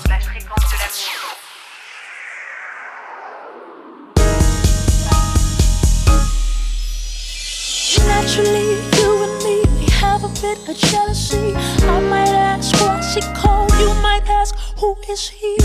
Naturally, 8.07 8.77
you 8.99 9.23
and 9.25 9.45
me, 9.45 9.63
we 9.79 9.91
have 10.01 10.23
a 10.25 10.29
bit 10.41 10.59
of 10.69 10.77
jealousy. 10.77 11.55
I 11.83 12.01
might 12.01 12.29
ask 12.29 12.73
what's 12.81 13.15
he 13.15 13.21
called, 13.35 13.73
you 13.81 13.93
might 14.03 14.29
ask 14.29 14.55
who 14.79 14.97
is 15.11 15.29
he? 15.29 15.57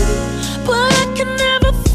But 0.66 0.92
I 0.92 1.14
can 1.14 1.36
never 1.36 1.87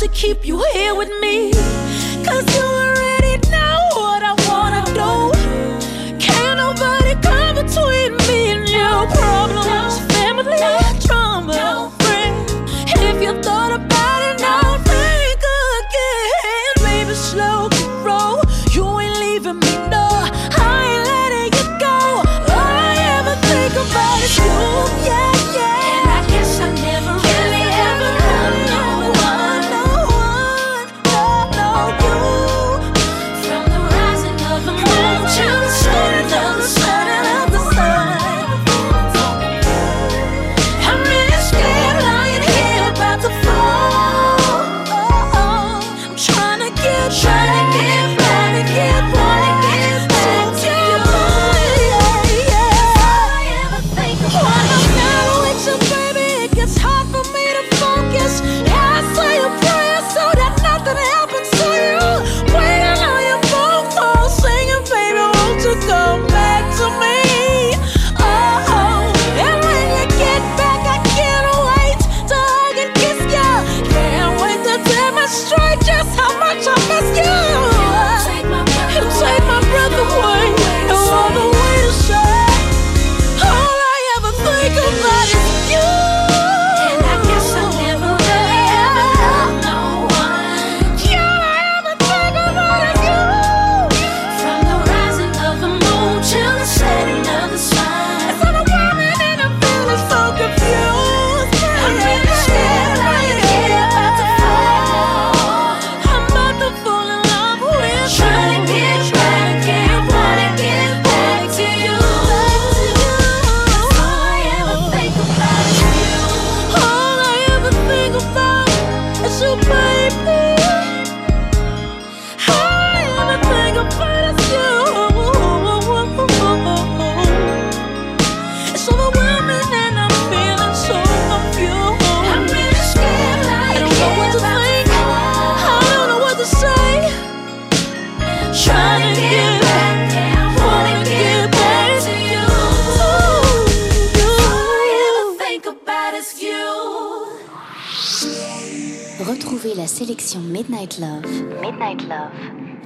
to 0.00 0.08
keep 0.08 0.46
you 0.46 0.64
here 0.72 0.94
with 0.94 1.10
me. 1.19 1.19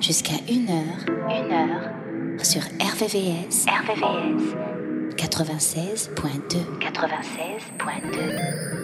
jusqu'à 0.07 0.37
1h. 0.47 1.07
1h. 1.29 2.45
Sur 2.45 2.61
RVVS. 2.61 3.65
RVVS. 3.67 4.55
96.2. 5.17 6.79
96.2. 6.79 8.84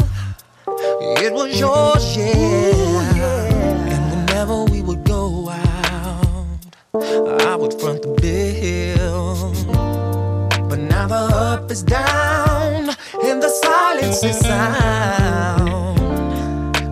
It 1.03 1.33
was 1.33 1.59
yours, 1.59 2.15
yeah. 2.15 3.93
And 3.93 4.03
whenever 4.11 4.65
we 4.65 4.81
would 4.83 5.03
go 5.03 5.49
out, 5.49 6.65
I 6.93 7.55
would 7.55 7.79
front 7.81 8.03
the 8.03 8.13
bill. 8.21 9.51
But 10.69 10.79
now 10.79 11.07
the 11.07 11.15
up 11.15 11.71
is 11.71 11.81
down 11.81 12.89
and 13.23 13.41
the 13.41 13.49
silence 13.49 14.23
is 14.23 14.37
sound. 14.39 15.99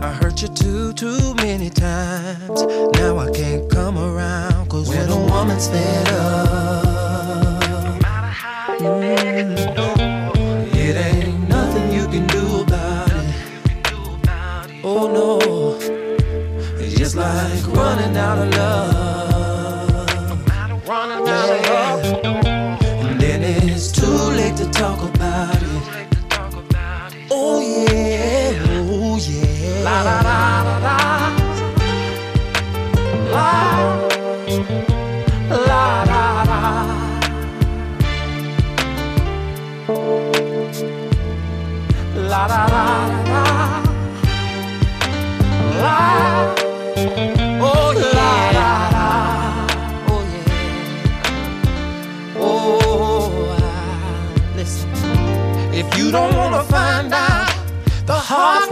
I 0.03 0.11
hurt 0.11 0.41
you 0.41 0.47
too, 0.47 0.93
too 0.93 1.35
many 1.35 1.69
times. 1.69 2.63
Now 2.93 3.19
I 3.19 3.29
can't 3.29 3.69
come 3.69 3.97
around. 3.97 4.69
Cause 4.69 4.89
when, 4.89 5.07
a 5.07 5.17
woman's 5.17 5.67
fed 5.67 6.07
up, 6.09 7.69
no 7.85 7.99
matter 8.01 8.27
how 8.27 8.73
you 8.73 8.79
mm-hmm. 8.79 9.88
Oh 15.01 15.07
no, 15.07 15.39
it's 16.77 16.93
just 16.93 17.15
like 17.15 17.65
running 17.67 18.17
out 18.17 18.37
of 18.37 18.49
love. 18.53 20.09
Running 20.85 21.25
out 21.25 21.49
of 21.49 21.61
love. 21.69 22.03
And 23.07 23.17
then 23.17 23.41
it's 23.41 23.93
too 23.93 24.07
late 24.07 24.57
to 24.57 24.69
talk 24.71 25.01
about 25.01 25.55
it. 25.55 26.07
Oh 27.31 27.61
yeah, 27.61 28.51
oh 28.89 29.17
yeah. 29.21 29.83
La 29.85 30.01
la 30.03 30.19
la. 30.19 30.49
La 33.31 33.51
la 35.49 36.03
la 36.09 36.43
la. 36.43 36.61
La 42.15 42.45
la 42.47 42.65
la. 42.65 43.07
la. 43.07 43.18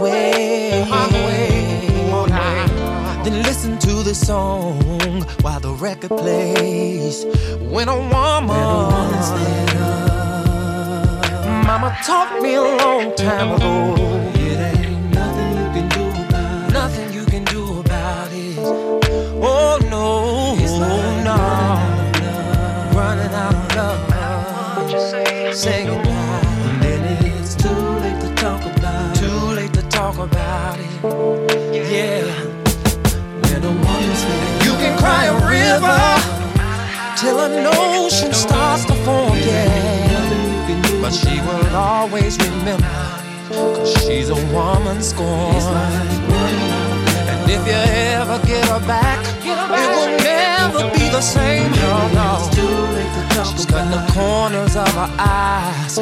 Way, 0.00 0.84
hard 0.88 1.12
way, 1.12 1.88
nah, 2.28 3.22
then 3.24 3.42
listen 3.42 3.78
to 3.78 4.02
the 4.02 4.14
song 4.14 5.22
while 5.42 5.60
the 5.60 5.72
record 5.72 6.10
plays. 6.10 7.24
When 7.60 7.88
a 7.88 7.96
woman, 7.96 8.48
Mama 11.66 11.96
taught 12.04 12.40
me 12.42 12.54
a 12.54 12.62
long 12.62 13.14
time 13.16 13.52
ago. 13.56 13.94
It 14.34 14.58
ain't 14.58 15.14
nothing 15.14 15.50
you 15.58 15.68
can 15.74 15.88
do 15.90 16.04
about 16.26 16.68
it. 16.68 16.72
Nothing 16.72 17.12
you 17.12 17.24
can 17.26 17.44
do 17.44 17.80
about 17.80 18.32
it. 18.32 18.58
Oh 19.42 19.78
no, 19.90 20.54
no. 21.24 21.36
Running 22.96 23.34
out 23.34 23.76
of 23.76 24.08
love. 24.10 25.54
Say 25.54 25.86
goodbye. 25.86 26.02
And 26.02 26.07
Yeah. 31.00 32.26
When 33.42 33.62
a 33.62 33.70
woman's 33.70 34.24
there, 34.24 34.64
you 34.64 34.72
can 34.82 34.98
cry 34.98 35.26
a 35.26 35.34
river 35.46 35.98
till 37.16 37.38
an 37.38 37.64
ocean 37.66 38.32
starts 38.32 38.84
to 38.86 38.94
form. 39.04 39.38
Yeah. 39.38 41.00
But 41.00 41.12
she 41.12 41.40
will 41.40 41.76
always 41.76 42.36
remember. 42.38 42.84
Cause 43.48 44.04
she's 44.04 44.30
a 44.30 44.34
woman 44.52 45.00
scorned. 45.00 45.62
And 47.30 47.48
if 47.48 47.64
you 47.64 47.78
ever 48.18 48.44
get 48.44 48.66
her 48.66 48.80
back, 48.84 49.24
it 49.44 49.56
will 49.70 50.18
never 50.18 50.90
be 50.98 51.08
the 51.10 51.20
same. 51.20 51.70
No, 51.72 52.08
no. 52.12 52.50
She's 53.44 53.66
cutting 53.66 53.92
the 53.92 54.04
corners 54.12 54.74
of 54.74 54.88
her 54.94 55.14
eyes 55.16 55.96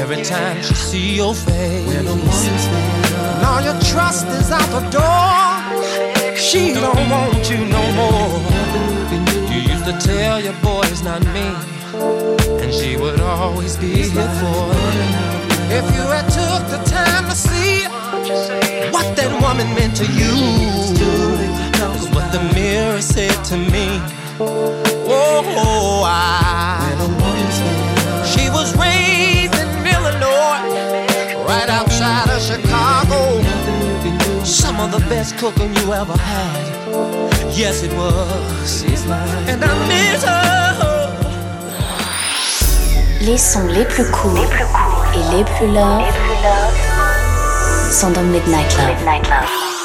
every 0.00 0.22
time 0.24 0.62
she 0.62 0.74
see 0.74 1.16
your 1.16 1.34
face. 1.34 3.07
All 3.48 3.62
your 3.62 3.78
trust 3.80 4.26
is 4.28 4.50
out 4.50 4.68
the 4.76 4.84
door. 4.98 6.36
She 6.36 6.72
don't 6.74 7.04
want 7.10 7.50
you 7.50 7.58
no 7.76 7.82
more. 8.00 8.30
You 9.50 9.60
used 9.72 9.86
to 9.90 9.96
tell 10.10 10.38
your 10.40 10.52
boy 10.62 10.82
it's 10.84 11.02
not 11.02 11.22
me, 11.36 11.48
and 12.62 12.72
she 12.72 12.96
would 12.96 13.20
always 13.20 13.76
be 13.76 13.92
here 14.14 14.32
for 14.40 14.64
you. 14.96 15.08
If 15.78 15.84
you 15.96 16.04
had 16.14 16.26
took 16.38 16.62
the 16.74 16.80
time 16.98 17.24
to 17.30 17.34
see 17.34 17.84
what 18.94 19.16
that 19.16 19.32
woman 19.42 19.68
meant 19.74 19.96
to 19.96 20.06
you, 20.20 20.34
is 21.96 22.08
what 22.14 22.30
the 22.32 22.42
mirror 22.54 23.00
said 23.00 23.36
to 23.50 23.56
me. 23.56 23.86
Oh, 24.40 25.42
oh 25.56 26.04
I. 26.06 26.77
Les 43.20 43.36
sons 43.38 43.66
les 43.66 43.84
plus 43.84 44.04
courts 44.10 44.38
et 45.14 45.36
les 45.36 45.44
plus 45.44 45.66
love 45.66 46.04
sont 47.90 48.10
dans 48.10 48.22
Midnight 48.22 48.76
Love. 48.78 49.77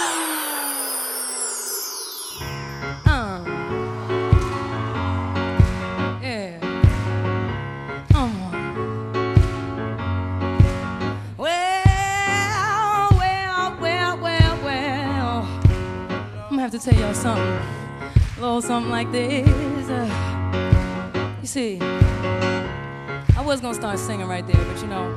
To 16.74 16.80
tell 16.80 17.00
y'all 17.00 17.14
something. 17.14 17.46
A 17.46 18.42
little 18.42 18.60
something 18.60 18.92
like 18.92 19.12
this. 19.12 19.48
Uh, 19.88 21.36
you 21.40 21.46
see, 21.46 21.78
I 21.80 23.44
was 23.46 23.62
gonna 23.62 23.76
start 23.76 24.00
singing 24.00 24.28
right 24.28 24.44
there, 24.48 24.66
but 24.66 24.82
you 24.82 24.88
know. 24.88 25.16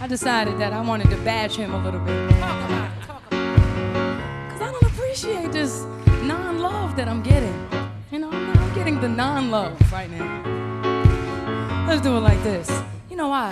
I 0.00 0.06
decided 0.08 0.58
that 0.58 0.72
I 0.72 0.80
wanted 0.80 1.10
to 1.10 1.18
bash 1.18 1.56
him 1.56 1.74
a 1.74 1.84
little 1.84 2.00
bit. 2.00 2.28
Because 2.28 2.40
I 4.62 4.72
don't 4.72 4.82
appreciate 4.84 5.52
this 5.52 5.82
non 6.22 6.60
love 6.60 6.96
that 6.96 7.08
I'm 7.08 7.22
getting. 7.22 7.68
You 8.10 8.20
know, 8.20 8.30
I'm, 8.30 8.54
not 8.54 8.74
getting 8.74 9.02
the 9.02 9.08
non 9.08 9.50
love 9.50 9.78
right 9.92 10.10
now. 10.10 11.84
Let's 11.86 12.00
do 12.00 12.16
it 12.16 12.20
like 12.20 12.42
this. 12.42 12.70
You 13.10 13.16
know 13.16 13.28
why? 13.28 13.50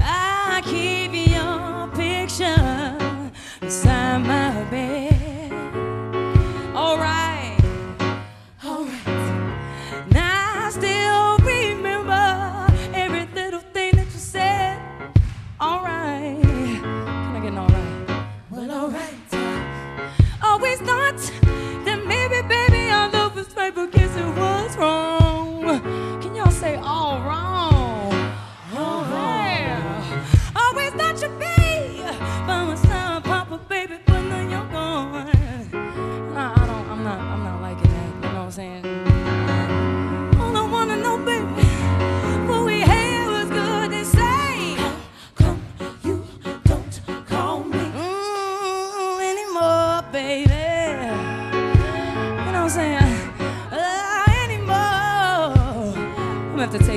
I 0.00 0.62
keep 0.64 1.12
your 1.12 1.88
picture 1.88 3.03
my 4.24 4.64
bed. 4.70 5.13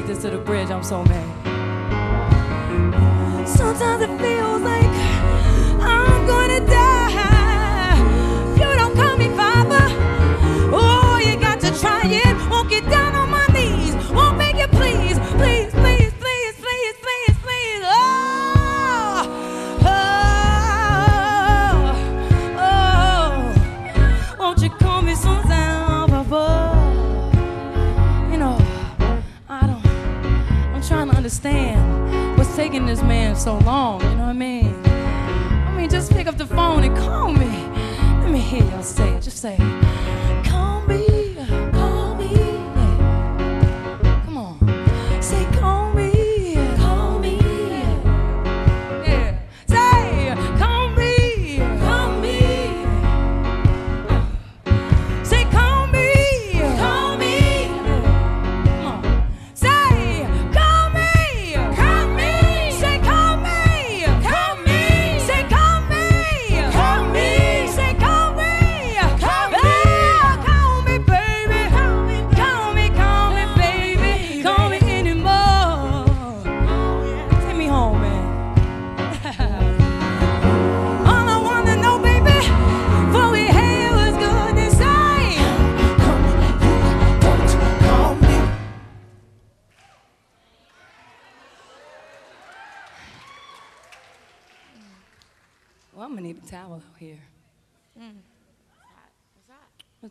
This 0.07 0.21
to 0.21 0.29
the 0.29 0.37
bridge. 0.37 0.71
I'm 0.71 0.83
so 0.83 1.03
mad. 1.03 1.27
Sometimes 3.45 4.01
it 4.03 4.17
feels 4.21 4.61
like 4.61 4.93
I'm 5.81 6.25
gonna 6.25 6.61
die. 6.65 7.97
You 8.55 8.75
don't 8.77 8.95
call 8.95 9.17
me 9.17 9.27
Papa. 9.29 9.89
Oh, 10.71 11.19
you 11.23 11.35
got 11.37 11.59
to 11.59 11.77
try 11.77 12.03
it. 12.05 12.49
Won't 12.49 12.69
get 12.69 12.89
down 12.89 13.15
on 13.15 13.26
understand 31.37 32.37
what's 32.37 32.55
taking 32.55 32.85
this 32.85 33.01
man 33.03 33.35
so 33.35 33.57
long. 33.59 34.01
You 34.01 34.09
know 34.09 34.23
what 34.23 34.29
I 34.29 34.33
mean? 34.33 34.73
I 34.85 35.75
mean, 35.77 35.89
just 35.89 36.11
pick 36.11 36.27
up 36.27 36.37
the 36.37 36.47
phone 36.47 36.83
and 36.83 36.97
call 36.97 37.31
me. 37.31 37.47
Let 38.21 38.31
me 38.31 38.39
hear 38.39 38.63
y'all 38.63 38.81
say 38.81 39.09
it. 39.09 39.21
Just 39.21 39.37
say, 39.37 39.55
call 39.57 40.16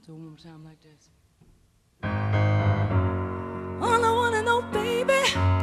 So 0.07 0.15
one 0.15 0.29
more 0.29 0.37
time 0.37 0.63
like 0.65 0.81
this. 0.83 1.11
All 3.83 4.05
I 4.05 4.13
wanna 4.13 4.43
know, 4.43 4.63
baby. 4.71 5.56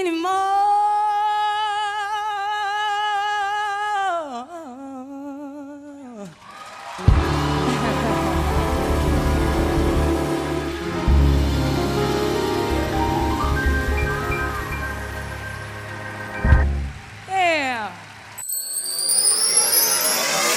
anymore. 0.00 0.56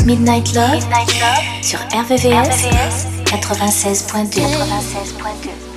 Midnight 0.06 0.54
Love, 0.56 0.72
Midnight 0.72 1.20
Love 1.22 1.64
sur 1.64 1.78
RVVS, 1.94 2.66
RVVS 2.66 3.20
96.2. 3.26 4.42
96.2. 4.42 5.69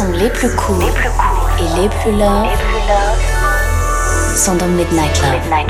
sons 0.00 0.12
les 0.12 0.30
plus 0.30 0.48
courts 0.56 0.98
et 1.58 1.80
les 1.80 1.88
plus 1.88 2.12
love 2.12 2.48
sont 4.34 4.54
dans 4.54 4.68
Midnight 4.68 5.20
Love. 5.22 5.60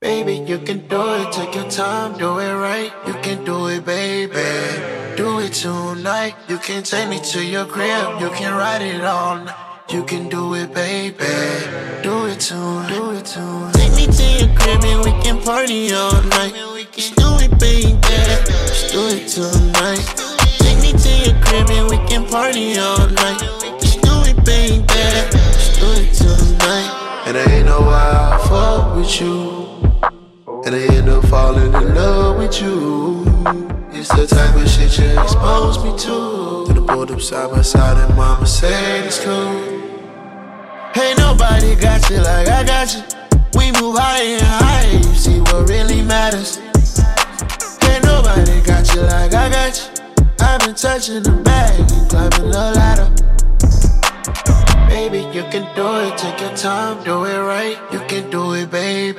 Baby, 0.00 0.34
you 0.46 0.58
can 0.58 0.78
do 0.88 1.00
it, 1.14 1.32
take 1.32 1.54
your 1.54 1.68
time, 1.70 2.18
do 2.18 2.38
it 2.38 2.54
right. 2.54 2.92
You 3.06 3.14
can 3.22 3.44
do 3.44 3.68
it, 3.68 3.84
baby. 3.84 4.32
Do 5.16 5.38
it 5.38 5.52
tonight. 5.52 6.34
You 6.48 6.58
can 6.58 6.82
take 6.82 7.08
me 7.08 7.20
to 7.32 7.44
your 7.44 7.66
crib, 7.66 8.20
you 8.20 8.30
can 8.30 8.54
ride 8.54 8.82
it 8.82 9.04
all 9.04 9.36
night. 9.36 9.67
We 15.08 15.22
can 15.22 15.40
party 15.42 15.92
all 15.92 16.22
night. 16.22 16.52
Just 16.92 17.16
do 17.16 17.28
it, 17.40 17.58
baby. 17.58 17.98
Just 18.02 18.92
do 18.92 19.08
it 19.08 19.28
tonight. 19.28 20.04
Take 20.58 20.80
me 20.82 20.92
to 20.92 21.10
your 21.24 21.42
crib 21.42 21.70
and 21.70 21.88
we 21.88 21.96
can 22.06 22.26
party 22.26 22.78
all 22.78 23.06
night. 23.08 23.40
Just 23.80 24.02
do 24.02 24.12
it, 24.30 24.36
baby. 24.44 24.84
Just 24.86 25.80
do 25.80 25.86
it 26.02 26.12
tonight. 26.12 26.90
And 27.26 27.36
I 27.38 27.44
ain't 27.50 27.66
know 27.66 27.80
why 27.80 28.06
I 28.32 28.48
fuck 28.48 28.96
with 28.96 29.20
you. 29.20 29.78
And 30.66 30.74
I 30.74 30.80
end 30.96 31.08
up 31.08 31.24
falling 31.26 31.72
in 31.72 31.94
love 31.94 32.36
with 32.38 32.60
you. 32.60 33.24
It's 33.92 34.08
the 34.10 34.26
type 34.26 34.54
of 34.56 34.68
shit 34.68 34.98
you 34.98 35.20
expose 35.20 35.82
me 35.82 35.96
to. 36.04 36.64
Then 36.66 36.82
I 36.82 36.86
pulled 36.86 37.10
up 37.10 37.20
side 37.20 37.50
by 37.50 37.62
side 37.62 37.96
and 37.96 38.14
mama 38.16 38.46
said 38.46 39.06
it's 39.06 39.24
cool. 39.24 39.78
Ain't 41.00 41.18
nobody 41.18 41.74
got 41.76 42.10
you 42.10 42.18
like 42.18 42.48
I 42.48 42.64
got 42.64 42.94
you. 42.94 43.17
We 43.58 43.72
move 43.72 43.98
higher 43.98 44.38
and 44.38 44.46
higher, 44.62 44.96
you 44.96 45.14
see 45.16 45.40
what 45.40 45.68
really 45.68 46.00
matters. 46.00 46.58
Ain't 47.90 48.04
nobody 48.04 48.62
got 48.62 48.86
you 48.94 49.02
like 49.02 49.34
I 49.34 49.50
got 49.50 49.74
you. 49.76 50.04
I've 50.38 50.60
been 50.60 50.76
touching 50.76 51.24
the 51.24 51.32
bag 51.42 51.74
and 51.80 52.08
climbing 52.08 52.52
the 52.52 52.64
ladder. 52.78 53.08
Baby, 54.88 55.26
you 55.36 55.42
can 55.50 55.66
do 55.74 55.88
it, 56.06 56.16
take 56.16 56.40
your 56.40 56.56
time, 56.56 57.02
do 57.02 57.24
it 57.24 57.40
right. 57.40 57.76
You 57.92 57.98
can 58.06 58.30
do 58.30 58.54
it, 58.54 58.70
baby. 58.70 59.18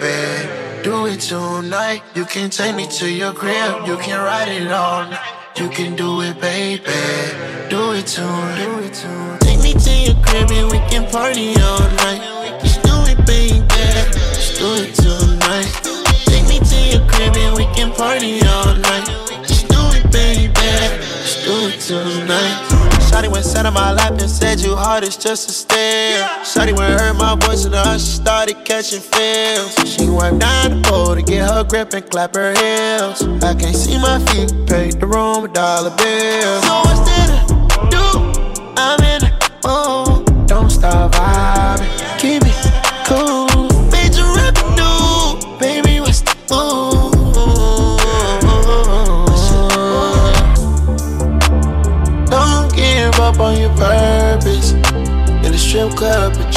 Do 0.84 1.06
it 1.08 1.20
tonight. 1.20 2.02
You 2.16 2.24
can 2.24 2.50
take 2.50 2.76
me 2.78 2.88
to 2.88 3.12
your 3.12 3.34
crib, 3.34 3.86
you 3.86 3.98
can 3.98 4.24
ride 4.24 4.48
it 4.48 4.64
night. 4.64 5.20
You 5.58 5.68
can 5.68 5.98
do 5.98 6.22
it, 6.22 6.40
baby. 6.40 6.84
Do 7.70 7.92
it 7.92 8.08
tonight. 8.08 9.40
Take 9.42 9.60
me 9.62 9.74
to 9.74 9.92
your 9.92 10.16
crib 10.24 10.50
and 10.50 10.72
we 10.72 10.80
can 10.88 11.12
party 11.12 11.60
all 11.60 11.80
night. 12.06 12.39
Do 14.60 14.76
it 14.76 14.93
tonight. 14.93 15.72
Take 16.28 16.45
me 16.49 16.60
to 16.60 16.78
your 16.91 17.07
crib 17.07 17.34
and 17.38 17.55
we 17.55 17.64
can 17.74 17.91
party 17.93 18.41
all 18.43 18.76
night. 18.76 19.07
Just 19.47 19.70
do 19.70 19.80
it, 19.95 20.12
baby. 20.12 20.51
Just 20.51 21.45
do 21.45 21.55
it 21.72 21.80
tonight. 21.80 22.68
Shotty 23.07 23.32
went 23.32 23.45
sat 23.45 23.66
on 23.66 23.74
my 23.74 23.93
lap 23.93 24.12
and 24.20 24.30
said 24.30 24.60
you 24.60 24.76
hard 24.76 25.05
as 25.05 25.16
just 25.16 25.49
a 25.49 25.53
stare. 25.53 26.28
Shotty 26.43 26.78
went 26.78 26.99
heard 26.99 27.14
my 27.14 27.36
voice 27.36 27.64
and 27.64 27.74
her 27.74 27.93
she 27.93 28.12
started 28.22 28.57
catching 28.66 28.99
feels. 28.99 29.72
She 29.89 30.10
wiped 30.10 30.39
down 30.39 30.82
the 30.82 30.89
pole 30.89 31.16
to 31.16 31.22
get 31.22 31.49
her 31.49 31.64
grip 31.64 31.93
and 31.93 32.10
clap 32.10 32.36
her 32.36 32.51
heels. 32.51 33.24
I 33.41 33.55
can't 33.55 33.76
see 33.76 33.97
my 33.97 34.20
feet, 34.28 34.51
paid 34.68 34.99
the 34.99 35.07
room 35.07 35.45
a 35.45 35.47
dollar 35.47 35.95
bill. 35.95 36.62
So 36.64 36.82
what's 36.84 37.01
there 37.07 37.28
to 37.28 37.88
do? 37.95 38.05
I'm 38.76 38.99
in 39.07 39.22
the 39.24 39.32
mood. 39.64 40.47
Don't 40.47 40.70
stop 40.70 41.14
vibing, 41.14 42.20
keep 42.20 42.43
it 42.43 43.05
cool. 43.07 43.39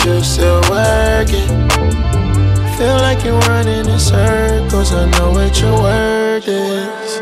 You're 0.04 0.22
still 0.24 0.60
working. 0.68 1.48
Feel 2.76 2.96
like 2.98 3.24
you're 3.24 3.38
running 3.46 3.86
in 3.86 3.98
circles. 3.98 4.92
I 4.92 5.08
know 5.12 5.30
what 5.30 5.60
your 5.60 5.80
word 5.80 6.42
is. 6.46 7.20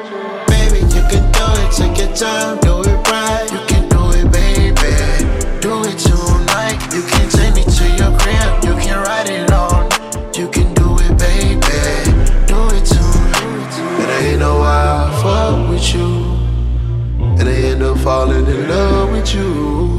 Baby, 0.48 0.80
you 0.94 1.02
can 1.10 1.24
do 1.32 1.46
it. 1.60 1.72
Take 1.76 1.98
your 1.98 2.14
time, 2.14 2.58
do 2.60 2.80
it 2.80 3.08
right. 3.08 3.48
You 3.52 3.60
can 3.66 3.88
do 3.88 4.10
it, 4.12 4.30
baby. 4.32 4.92
Do 5.60 5.84
it 5.84 5.98
tonight. 5.98 6.80
You 6.94 7.02
can 7.02 7.28
take 7.28 7.54
me 7.54 7.64
to 7.64 7.84
your 8.00 8.12
crib. 8.18 8.64
You 8.64 8.74
can 8.80 8.98
ride 9.04 9.28
it 9.28 9.50
on. 9.52 9.90
You 10.34 10.48
can 10.48 10.72
do 10.74 10.96
it, 11.00 11.18
baby. 11.18 11.60
Do 12.46 12.58
it 12.76 12.84
tonight. 12.86 13.74
And 14.00 14.10
I 14.10 14.20
ain't 14.30 14.40
know 14.40 14.58
why 14.60 15.06
I 15.06 15.22
fuck 15.22 15.68
with 15.68 15.94
you. 15.94 16.08
And 17.38 17.48
I 17.48 17.52
end 17.52 17.82
up 17.82 17.98
falling 17.98 18.46
in 18.46 18.68
love 18.68 19.10
with 19.12 19.34
you. 19.34 19.89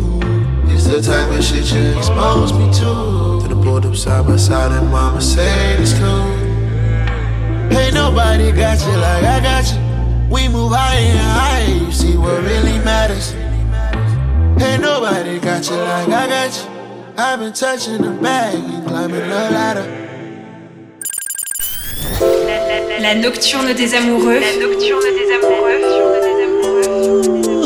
The 0.92 1.02
type 1.02 1.32
of 1.32 1.42
shit 1.42 1.72
you 1.72 1.98
expose 1.98 2.52
me 2.52 2.66
to. 2.74 3.40
Then 3.48 3.58
I 3.58 3.64
pulled 3.64 3.86
up 3.86 3.96
side 3.96 4.28
by 4.28 4.36
side 4.36 4.74
and 4.74 4.92
mama 4.92 5.22
said 5.22 5.80
it's 5.80 5.94
cool. 5.94 6.28
Ain't 7.72 7.94
nobody 7.94 8.52
got 8.52 8.78
you 8.82 8.92
like 8.98 9.24
I 9.24 9.40
got 9.40 9.72
you. 9.72 9.80
We 10.30 10.50
move 10.50 10.74
higher 10.74 11.00
and 11.00 11.18
higher, 11.18 11.86
you 11.86 11.92
see 11.94 12.18
what 12.18 12.44
really 12.44 12.78
matters. 12.84 13.32
Ain't 14.62 14.82
nobody 14.82 15.40
got 15.40 15.70
you 15.70 15.78
like 15.78 16.10
I 16.10 16.28
got 16.28 16.58
you. 16.58 16.70
I've 17.18 17.40
been 17.40 17.54
touching 17.54 18.02
the 18.02 18.12
bag 18.22 18.56
and 18.56 18.86
climbing 18.86 19.30
the 19.30 19.50
ladder. 19.56 19.88
La 23.00 23.16
nocturne 23.16 23.74
des 23.74 23.96
amoureux. 23.96 24.42
La 24.42 24.58
nocturne 24.60 25.08
des 25.16 25.32
amoureux. 25.38 26.21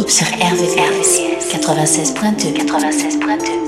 Sur 0.07 0.27
RVRVCS 0.27 1.49
96.2 1.51 2.53
96.2 2.53 3.64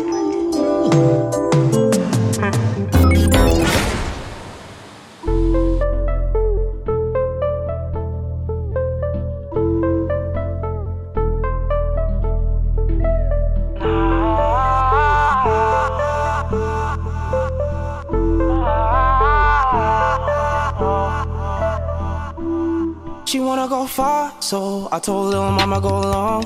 far, 23.98 24.32
so 24.40 24.88
I 24.92 25.00
told 25.00 25.32
little 25.32 25.50
mama 25.50 25.82
go 25.82 25.90
along. 25.90 26.44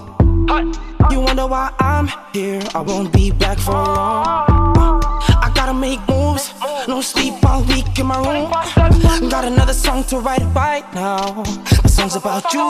You 1.11 1.19
wonder 1.19 1.45
why 1.47 1.73
I'm 1.79 2.07
here? 2.31 2.61
I 2.73 2.79
won't 2.79 3.11
be 3.11 3.29
back 3.29 3.57
for 3.59 3.73
long. 3.73 5.01
I 5.45 5.51
gotta 5.53 5.73
make 5.73 5.99
moves, 6.07 6.53
no 6.87 7.01
sleep 7.01 7.33
all 7.45 7.63
week 7.63 7.99
in 7.99 8.05
my 8.05 8.17
room. 8.17 8.49
Got 9.29 9.45
another 9.45 9.73
song 9.73 10.03
to 10.05 10.19
write 10.19 10.43
right 10.55 10.85
now. 10.93 11.43
The 11.83 11.89
song's 11.89 12.15
about 12.15 12.53
you. 12.53 12.61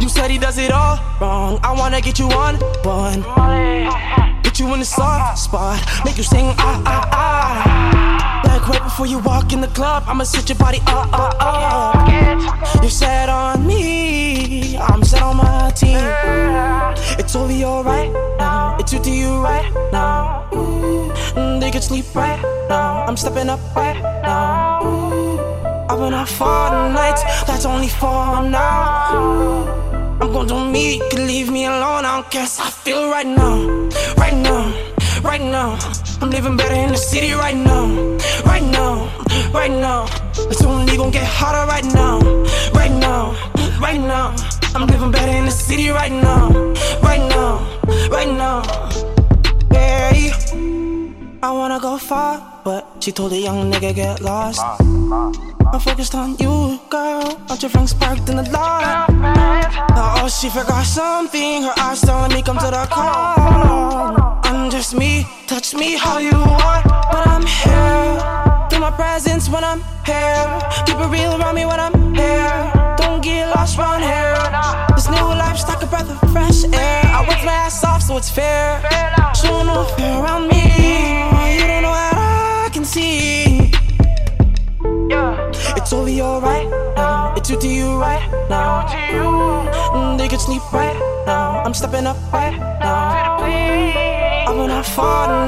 You 0.00 0.08
said 0.08 0.30
he 0.30 0.38
does 0.38 0.58
it 0.58 0.70
all 0.70 0.98
wrong. 1.20 1.58
I 1.62 1.72
wanna 1.72 2.00
get 2.00 2.18
you 2.18 2.26
on 2.26 2.56
one. 2.82 3.22
Put 4.42 4.60
you 4.60 4.72
in 4.72 4.80
the 4.80 4.84
soft 4.84 5.38
spot, 5.38 5.80
make 6.04 6.16
you 6.16 6.22
sing 6.22 6.46
ah 6.58 6.82
ah 6.86 7.08
ah. 7.12 8.42
Like 8.46 8.68
right 8.68 8.82
before 8.82 9.06
you 9.06 9.18
walk 9.18 9.52
in 9.52 9.60
the 9.60 9.68
club, 9.68 10.04
I'ma 10.06 10.24
set 10.24 10.48
your 10.48 10.58
body 10.58 10.80
up 10.86 11.12
up 11.12 11.36
up. 11.40 12.82
You're 12.82 12.90
set 12.90 13.28
on 13.28 13.66
me, 13.66 14.76
I'm 14.78 15.02
set 15.02 15.22
on 15.22 15.36
my 15.38 15.70
team. 15.74 15.98
It's 17.18 17.34
over, 17.34 17.52
you're 17.52 17.82
right 17.82 18.12
now. 18.38 18.76
It's 18.78 18.92
you 18.92 19.00
to 19.00 19.10
you 19.10 19.42
right 19.42 19.72
now. 19.92 20.48
Mm, 20.52 21.03
Could 21.74 21.82
sleep 21.82 22.14
right 22.14 22.40
now. 22.68 23.04
I'm 23.04 23.16
stepping 23.16 23.48
up 23.48 23.58
right 23.74 24.00
now. 24.22 24.78
I've 25.90 25.98
been 25.98 26.14
out 26.14 26.28
for 26.28 26.70
the 26.70 26.92
nights, 26.92 27.24
that's 27.48 27.64
only 27.64 27.88
for 27.88 28.48
now. 28.48 29.66
I'm 30.20 30.30
going 30.30 30.46
to 30.46 30.70
me, 30.70 30.98
you 30.98 31.08
can 31.10 31.26
leave 31.26 31.50
me 31.50 31.64
alone. 31.64 32.04
I 32.04 32.20
don't 32.20 32.30
guess 32.30 32.60
I 32.60 32.70
feel 32.70 33.10
right 33.10 33.26
now, 33.26 33.88
right 34.16 34.36
now, 34.36 34.72
right 35.24 35.40
now. 35.40 35.76
I'm 36.22 36.30
living 36.30 36.56
better 36.56 36.76
in 36.76 36.90
the 36.90 36.96
city 36.96 37.32
right 37.32 37.56
now, 37.56 37.86
right 38.46 38.62
now, 38.62 39.10
right 39.52 39.72
now. 39.72 40.06
It's 40.48 40.62
only 40.62 40.96
gonna 40.96 41.10
get 41.10 41.26
hotter 41.26 41.66
right 41.66 41.86
now, 41.92 42.20
right 42.70 42.92
now, 42.92 43.34
right 43.80 44.00
now. 44.00 44.36
I'm 44.76 44.86
living 44.86 45.10
better 45.10 45.32
in 45.32 45.46
the 45.46 45.50
city 45.50 45.88
right 45.88 46.12
now, 46.12 46.50
right 47.02 47.28
now, 47.28 47.52
right 48.10 48.28
now. 48.28 48.62
Hey, 49.72 50.30
I 51.44 51.50
wanna 51.50 51.78
go 51.78 51.98
far, 51.98 52.40
but 52.64 52.86
she 53.00 53.12
told 53.12 53.34
a 53.34 53.38
young 53.38 53.70
nigga 53.70 53.94
get 53.94 54.22
lost. 54.22 54.62
I'm 54.80 55.78
focused 55.78 56.14
on 56.14 56.38
you, 56.38 56.80
girl. 56.88 57.38
Aren't 57.50 57.60
your 57.60 57.68
friends 57.68 57.92
parked 57.92 58.30
in 58.30 58.36
the 58.36 58.50
lot? 58.50 59.10
Oh, 59.94 60.26
she 60.26 60.48
forgot 60.48 60.86
something. 60.86 61.64
Her 61.64 61.74
eyes 61.76 62.00
telling 62.00 62.32
me 62.32 62.40
come 62.40 62.56
to 62.56 62.70
the 62.70 62.86
call. 62.88 64.40
I'm 64.42 64.70
just 64.70 64.94
me, 64.94 65.26
touch 65.46 65.74
me 65.74 65.98
how 65.98 66.16
you 66.16 66.32
want, 66.32 66.84
but 67.12 67.26
I'm 67.28 67.44
here. 67.44 68.43
Feel 68.74 68.80
my 68.80 68.90
presence 68.90 69.48
when 69.48 69.62
I'm 69.62 69.80
here. 70.04 70.58
Keep 70.84 70.98
it 70.98 71.06
real 71.06 71.40
around 71.40 71.54
me 71.54 71.64
when 71.64 71.78
I'm 71.78 72.12
here. 72.12 72.72
Don't 72.98 73.22
get 73.22 73.46
lost 73.54 73.78
around 73.78 74.02
here. 74.02 74.34
This 74.96 75.08
new 75.08 75.28
life's 75.42 75.62
like 75.68 75.80
a 75.80 75.86
breath 75.86 76.10
of 76.10 76.18
fresh 76.32 76.64
air. 76.64 77.02
I 77.06 77.20
work 77.20 77.38
my 77.44 77.52
ass 77.52 77.84
off, 77.84 78.02
so 78.02 78.16
it's 78.16 78.28
fair. 78.28 78.82
Showin' 79.32 79.68
no 79.68 79.84
fear 79.94 80.18
around 80.18 80.48
me. 80.48 80.60
You 81.54 81.66
don't 81.68 81.82
know 81.82 81.92
how 81.92 82.64
I 82.66 82.68
can 82.72 82.84
see. 82.84 83.70
It's 85.78 85.92
over 85.92 86.10
your 86.10 86.40
right 86.40 86.68
now. 86.96 87.32
It's 87.36 87.48
you 87.48 87.60
to 87.60 87.68
you 87.68 87.96
right 87.96 88.28
now. 88.50 88.88
Mm, 88.88 90.18
they 90.18 90.26
can 90.26 90.40
sleep 90.40 90.62
right 90.72 90.98
now. 91.26 91.62
I'm 91.64 91.74
stepping 91.74 92.08
up 92.08 92.16
right 92.32 92.58
now. 92.80 93.38
I'm 94.48 94.56
going 94.56 94.72
out 94.72 94.84
for 94.84 95.28
the. 95.28 95.44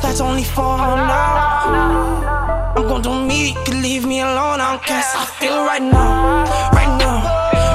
That's 0.00 0.22
only 0.22 0.44
for 0.44 0.78
now. 0.78 2.08
Ooh. 2.08 2.61
I'm 2.74 2.88
gon' 2.88 3.02
do 3.02 3.12
me, 3.26 3.50
you 3.50 3.64
can 3.64 3.82
leave 3.82 4.06
me 4.06 4.20
alone. 4.20 4.60
I 4.60 4.72
don't 4.72 4.82
care. 4.82 5.04
I 5.04 5.26
feel 5.38 5.64
right 5.66 5.82
now, 5.82 6.44
right 6.72 6.92
now, 6.96 7.16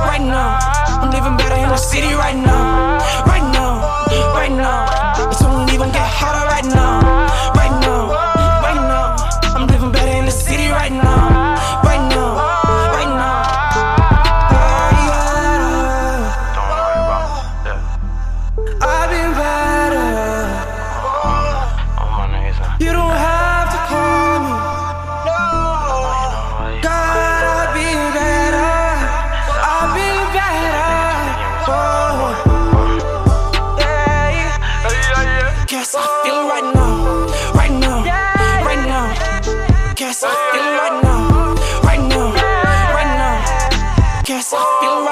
right 0.10 0.22
now. 0.22 0.58
I'm 1.02 1.12
living 1.12 1.38
better 1.38 1.56
in 1.56 1.70
the 1.70 1.78
city 1.78 2.14
right 2.16 2.36
now, 2.36 2.98
right 3.28 3.46
now, 3.54 3.82
right 4.34 4.52
now. 4.52 4.97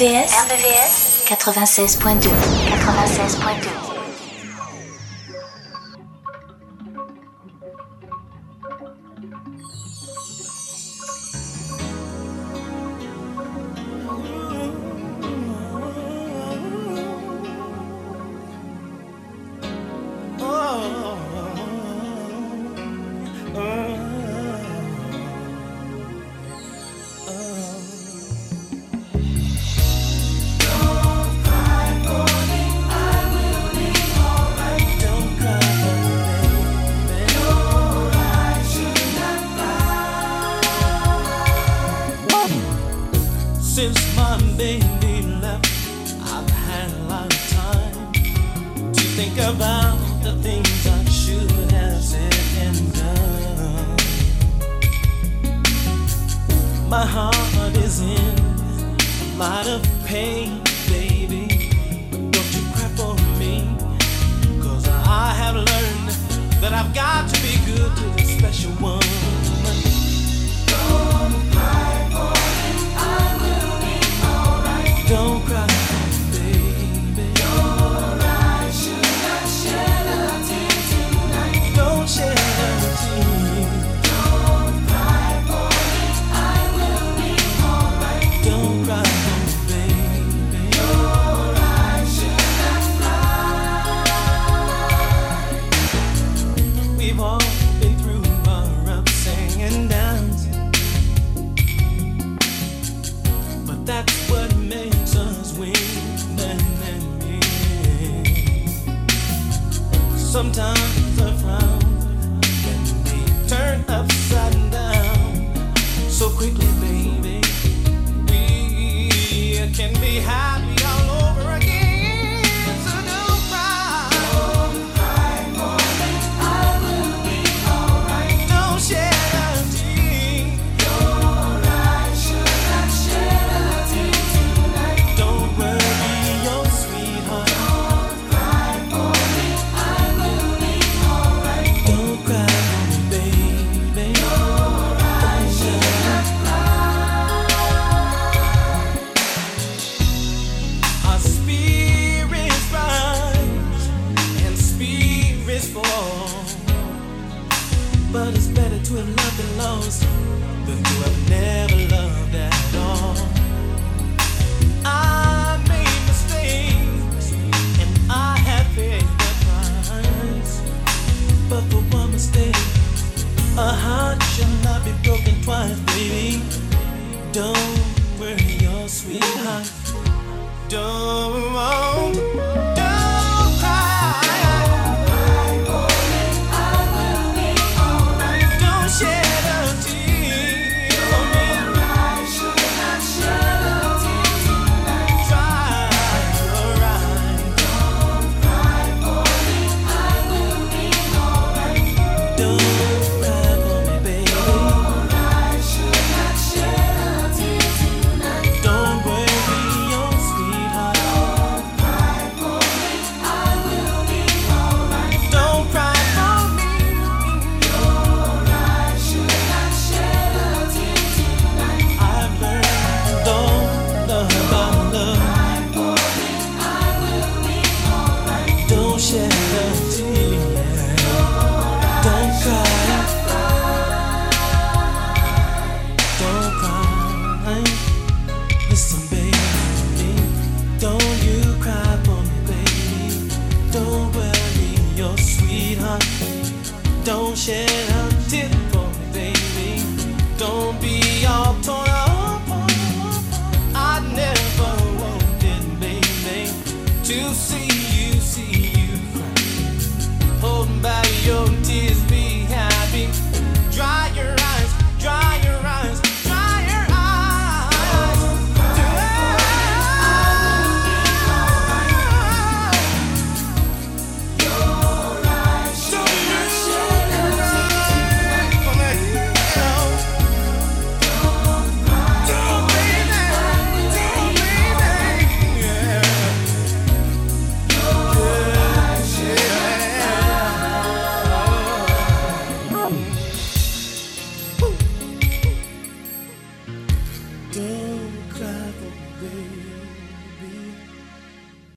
RBVS, 0.00 0.32
RBVS 0.32 1.24
96.2 1.26 2.30
96.2 2.70 3.89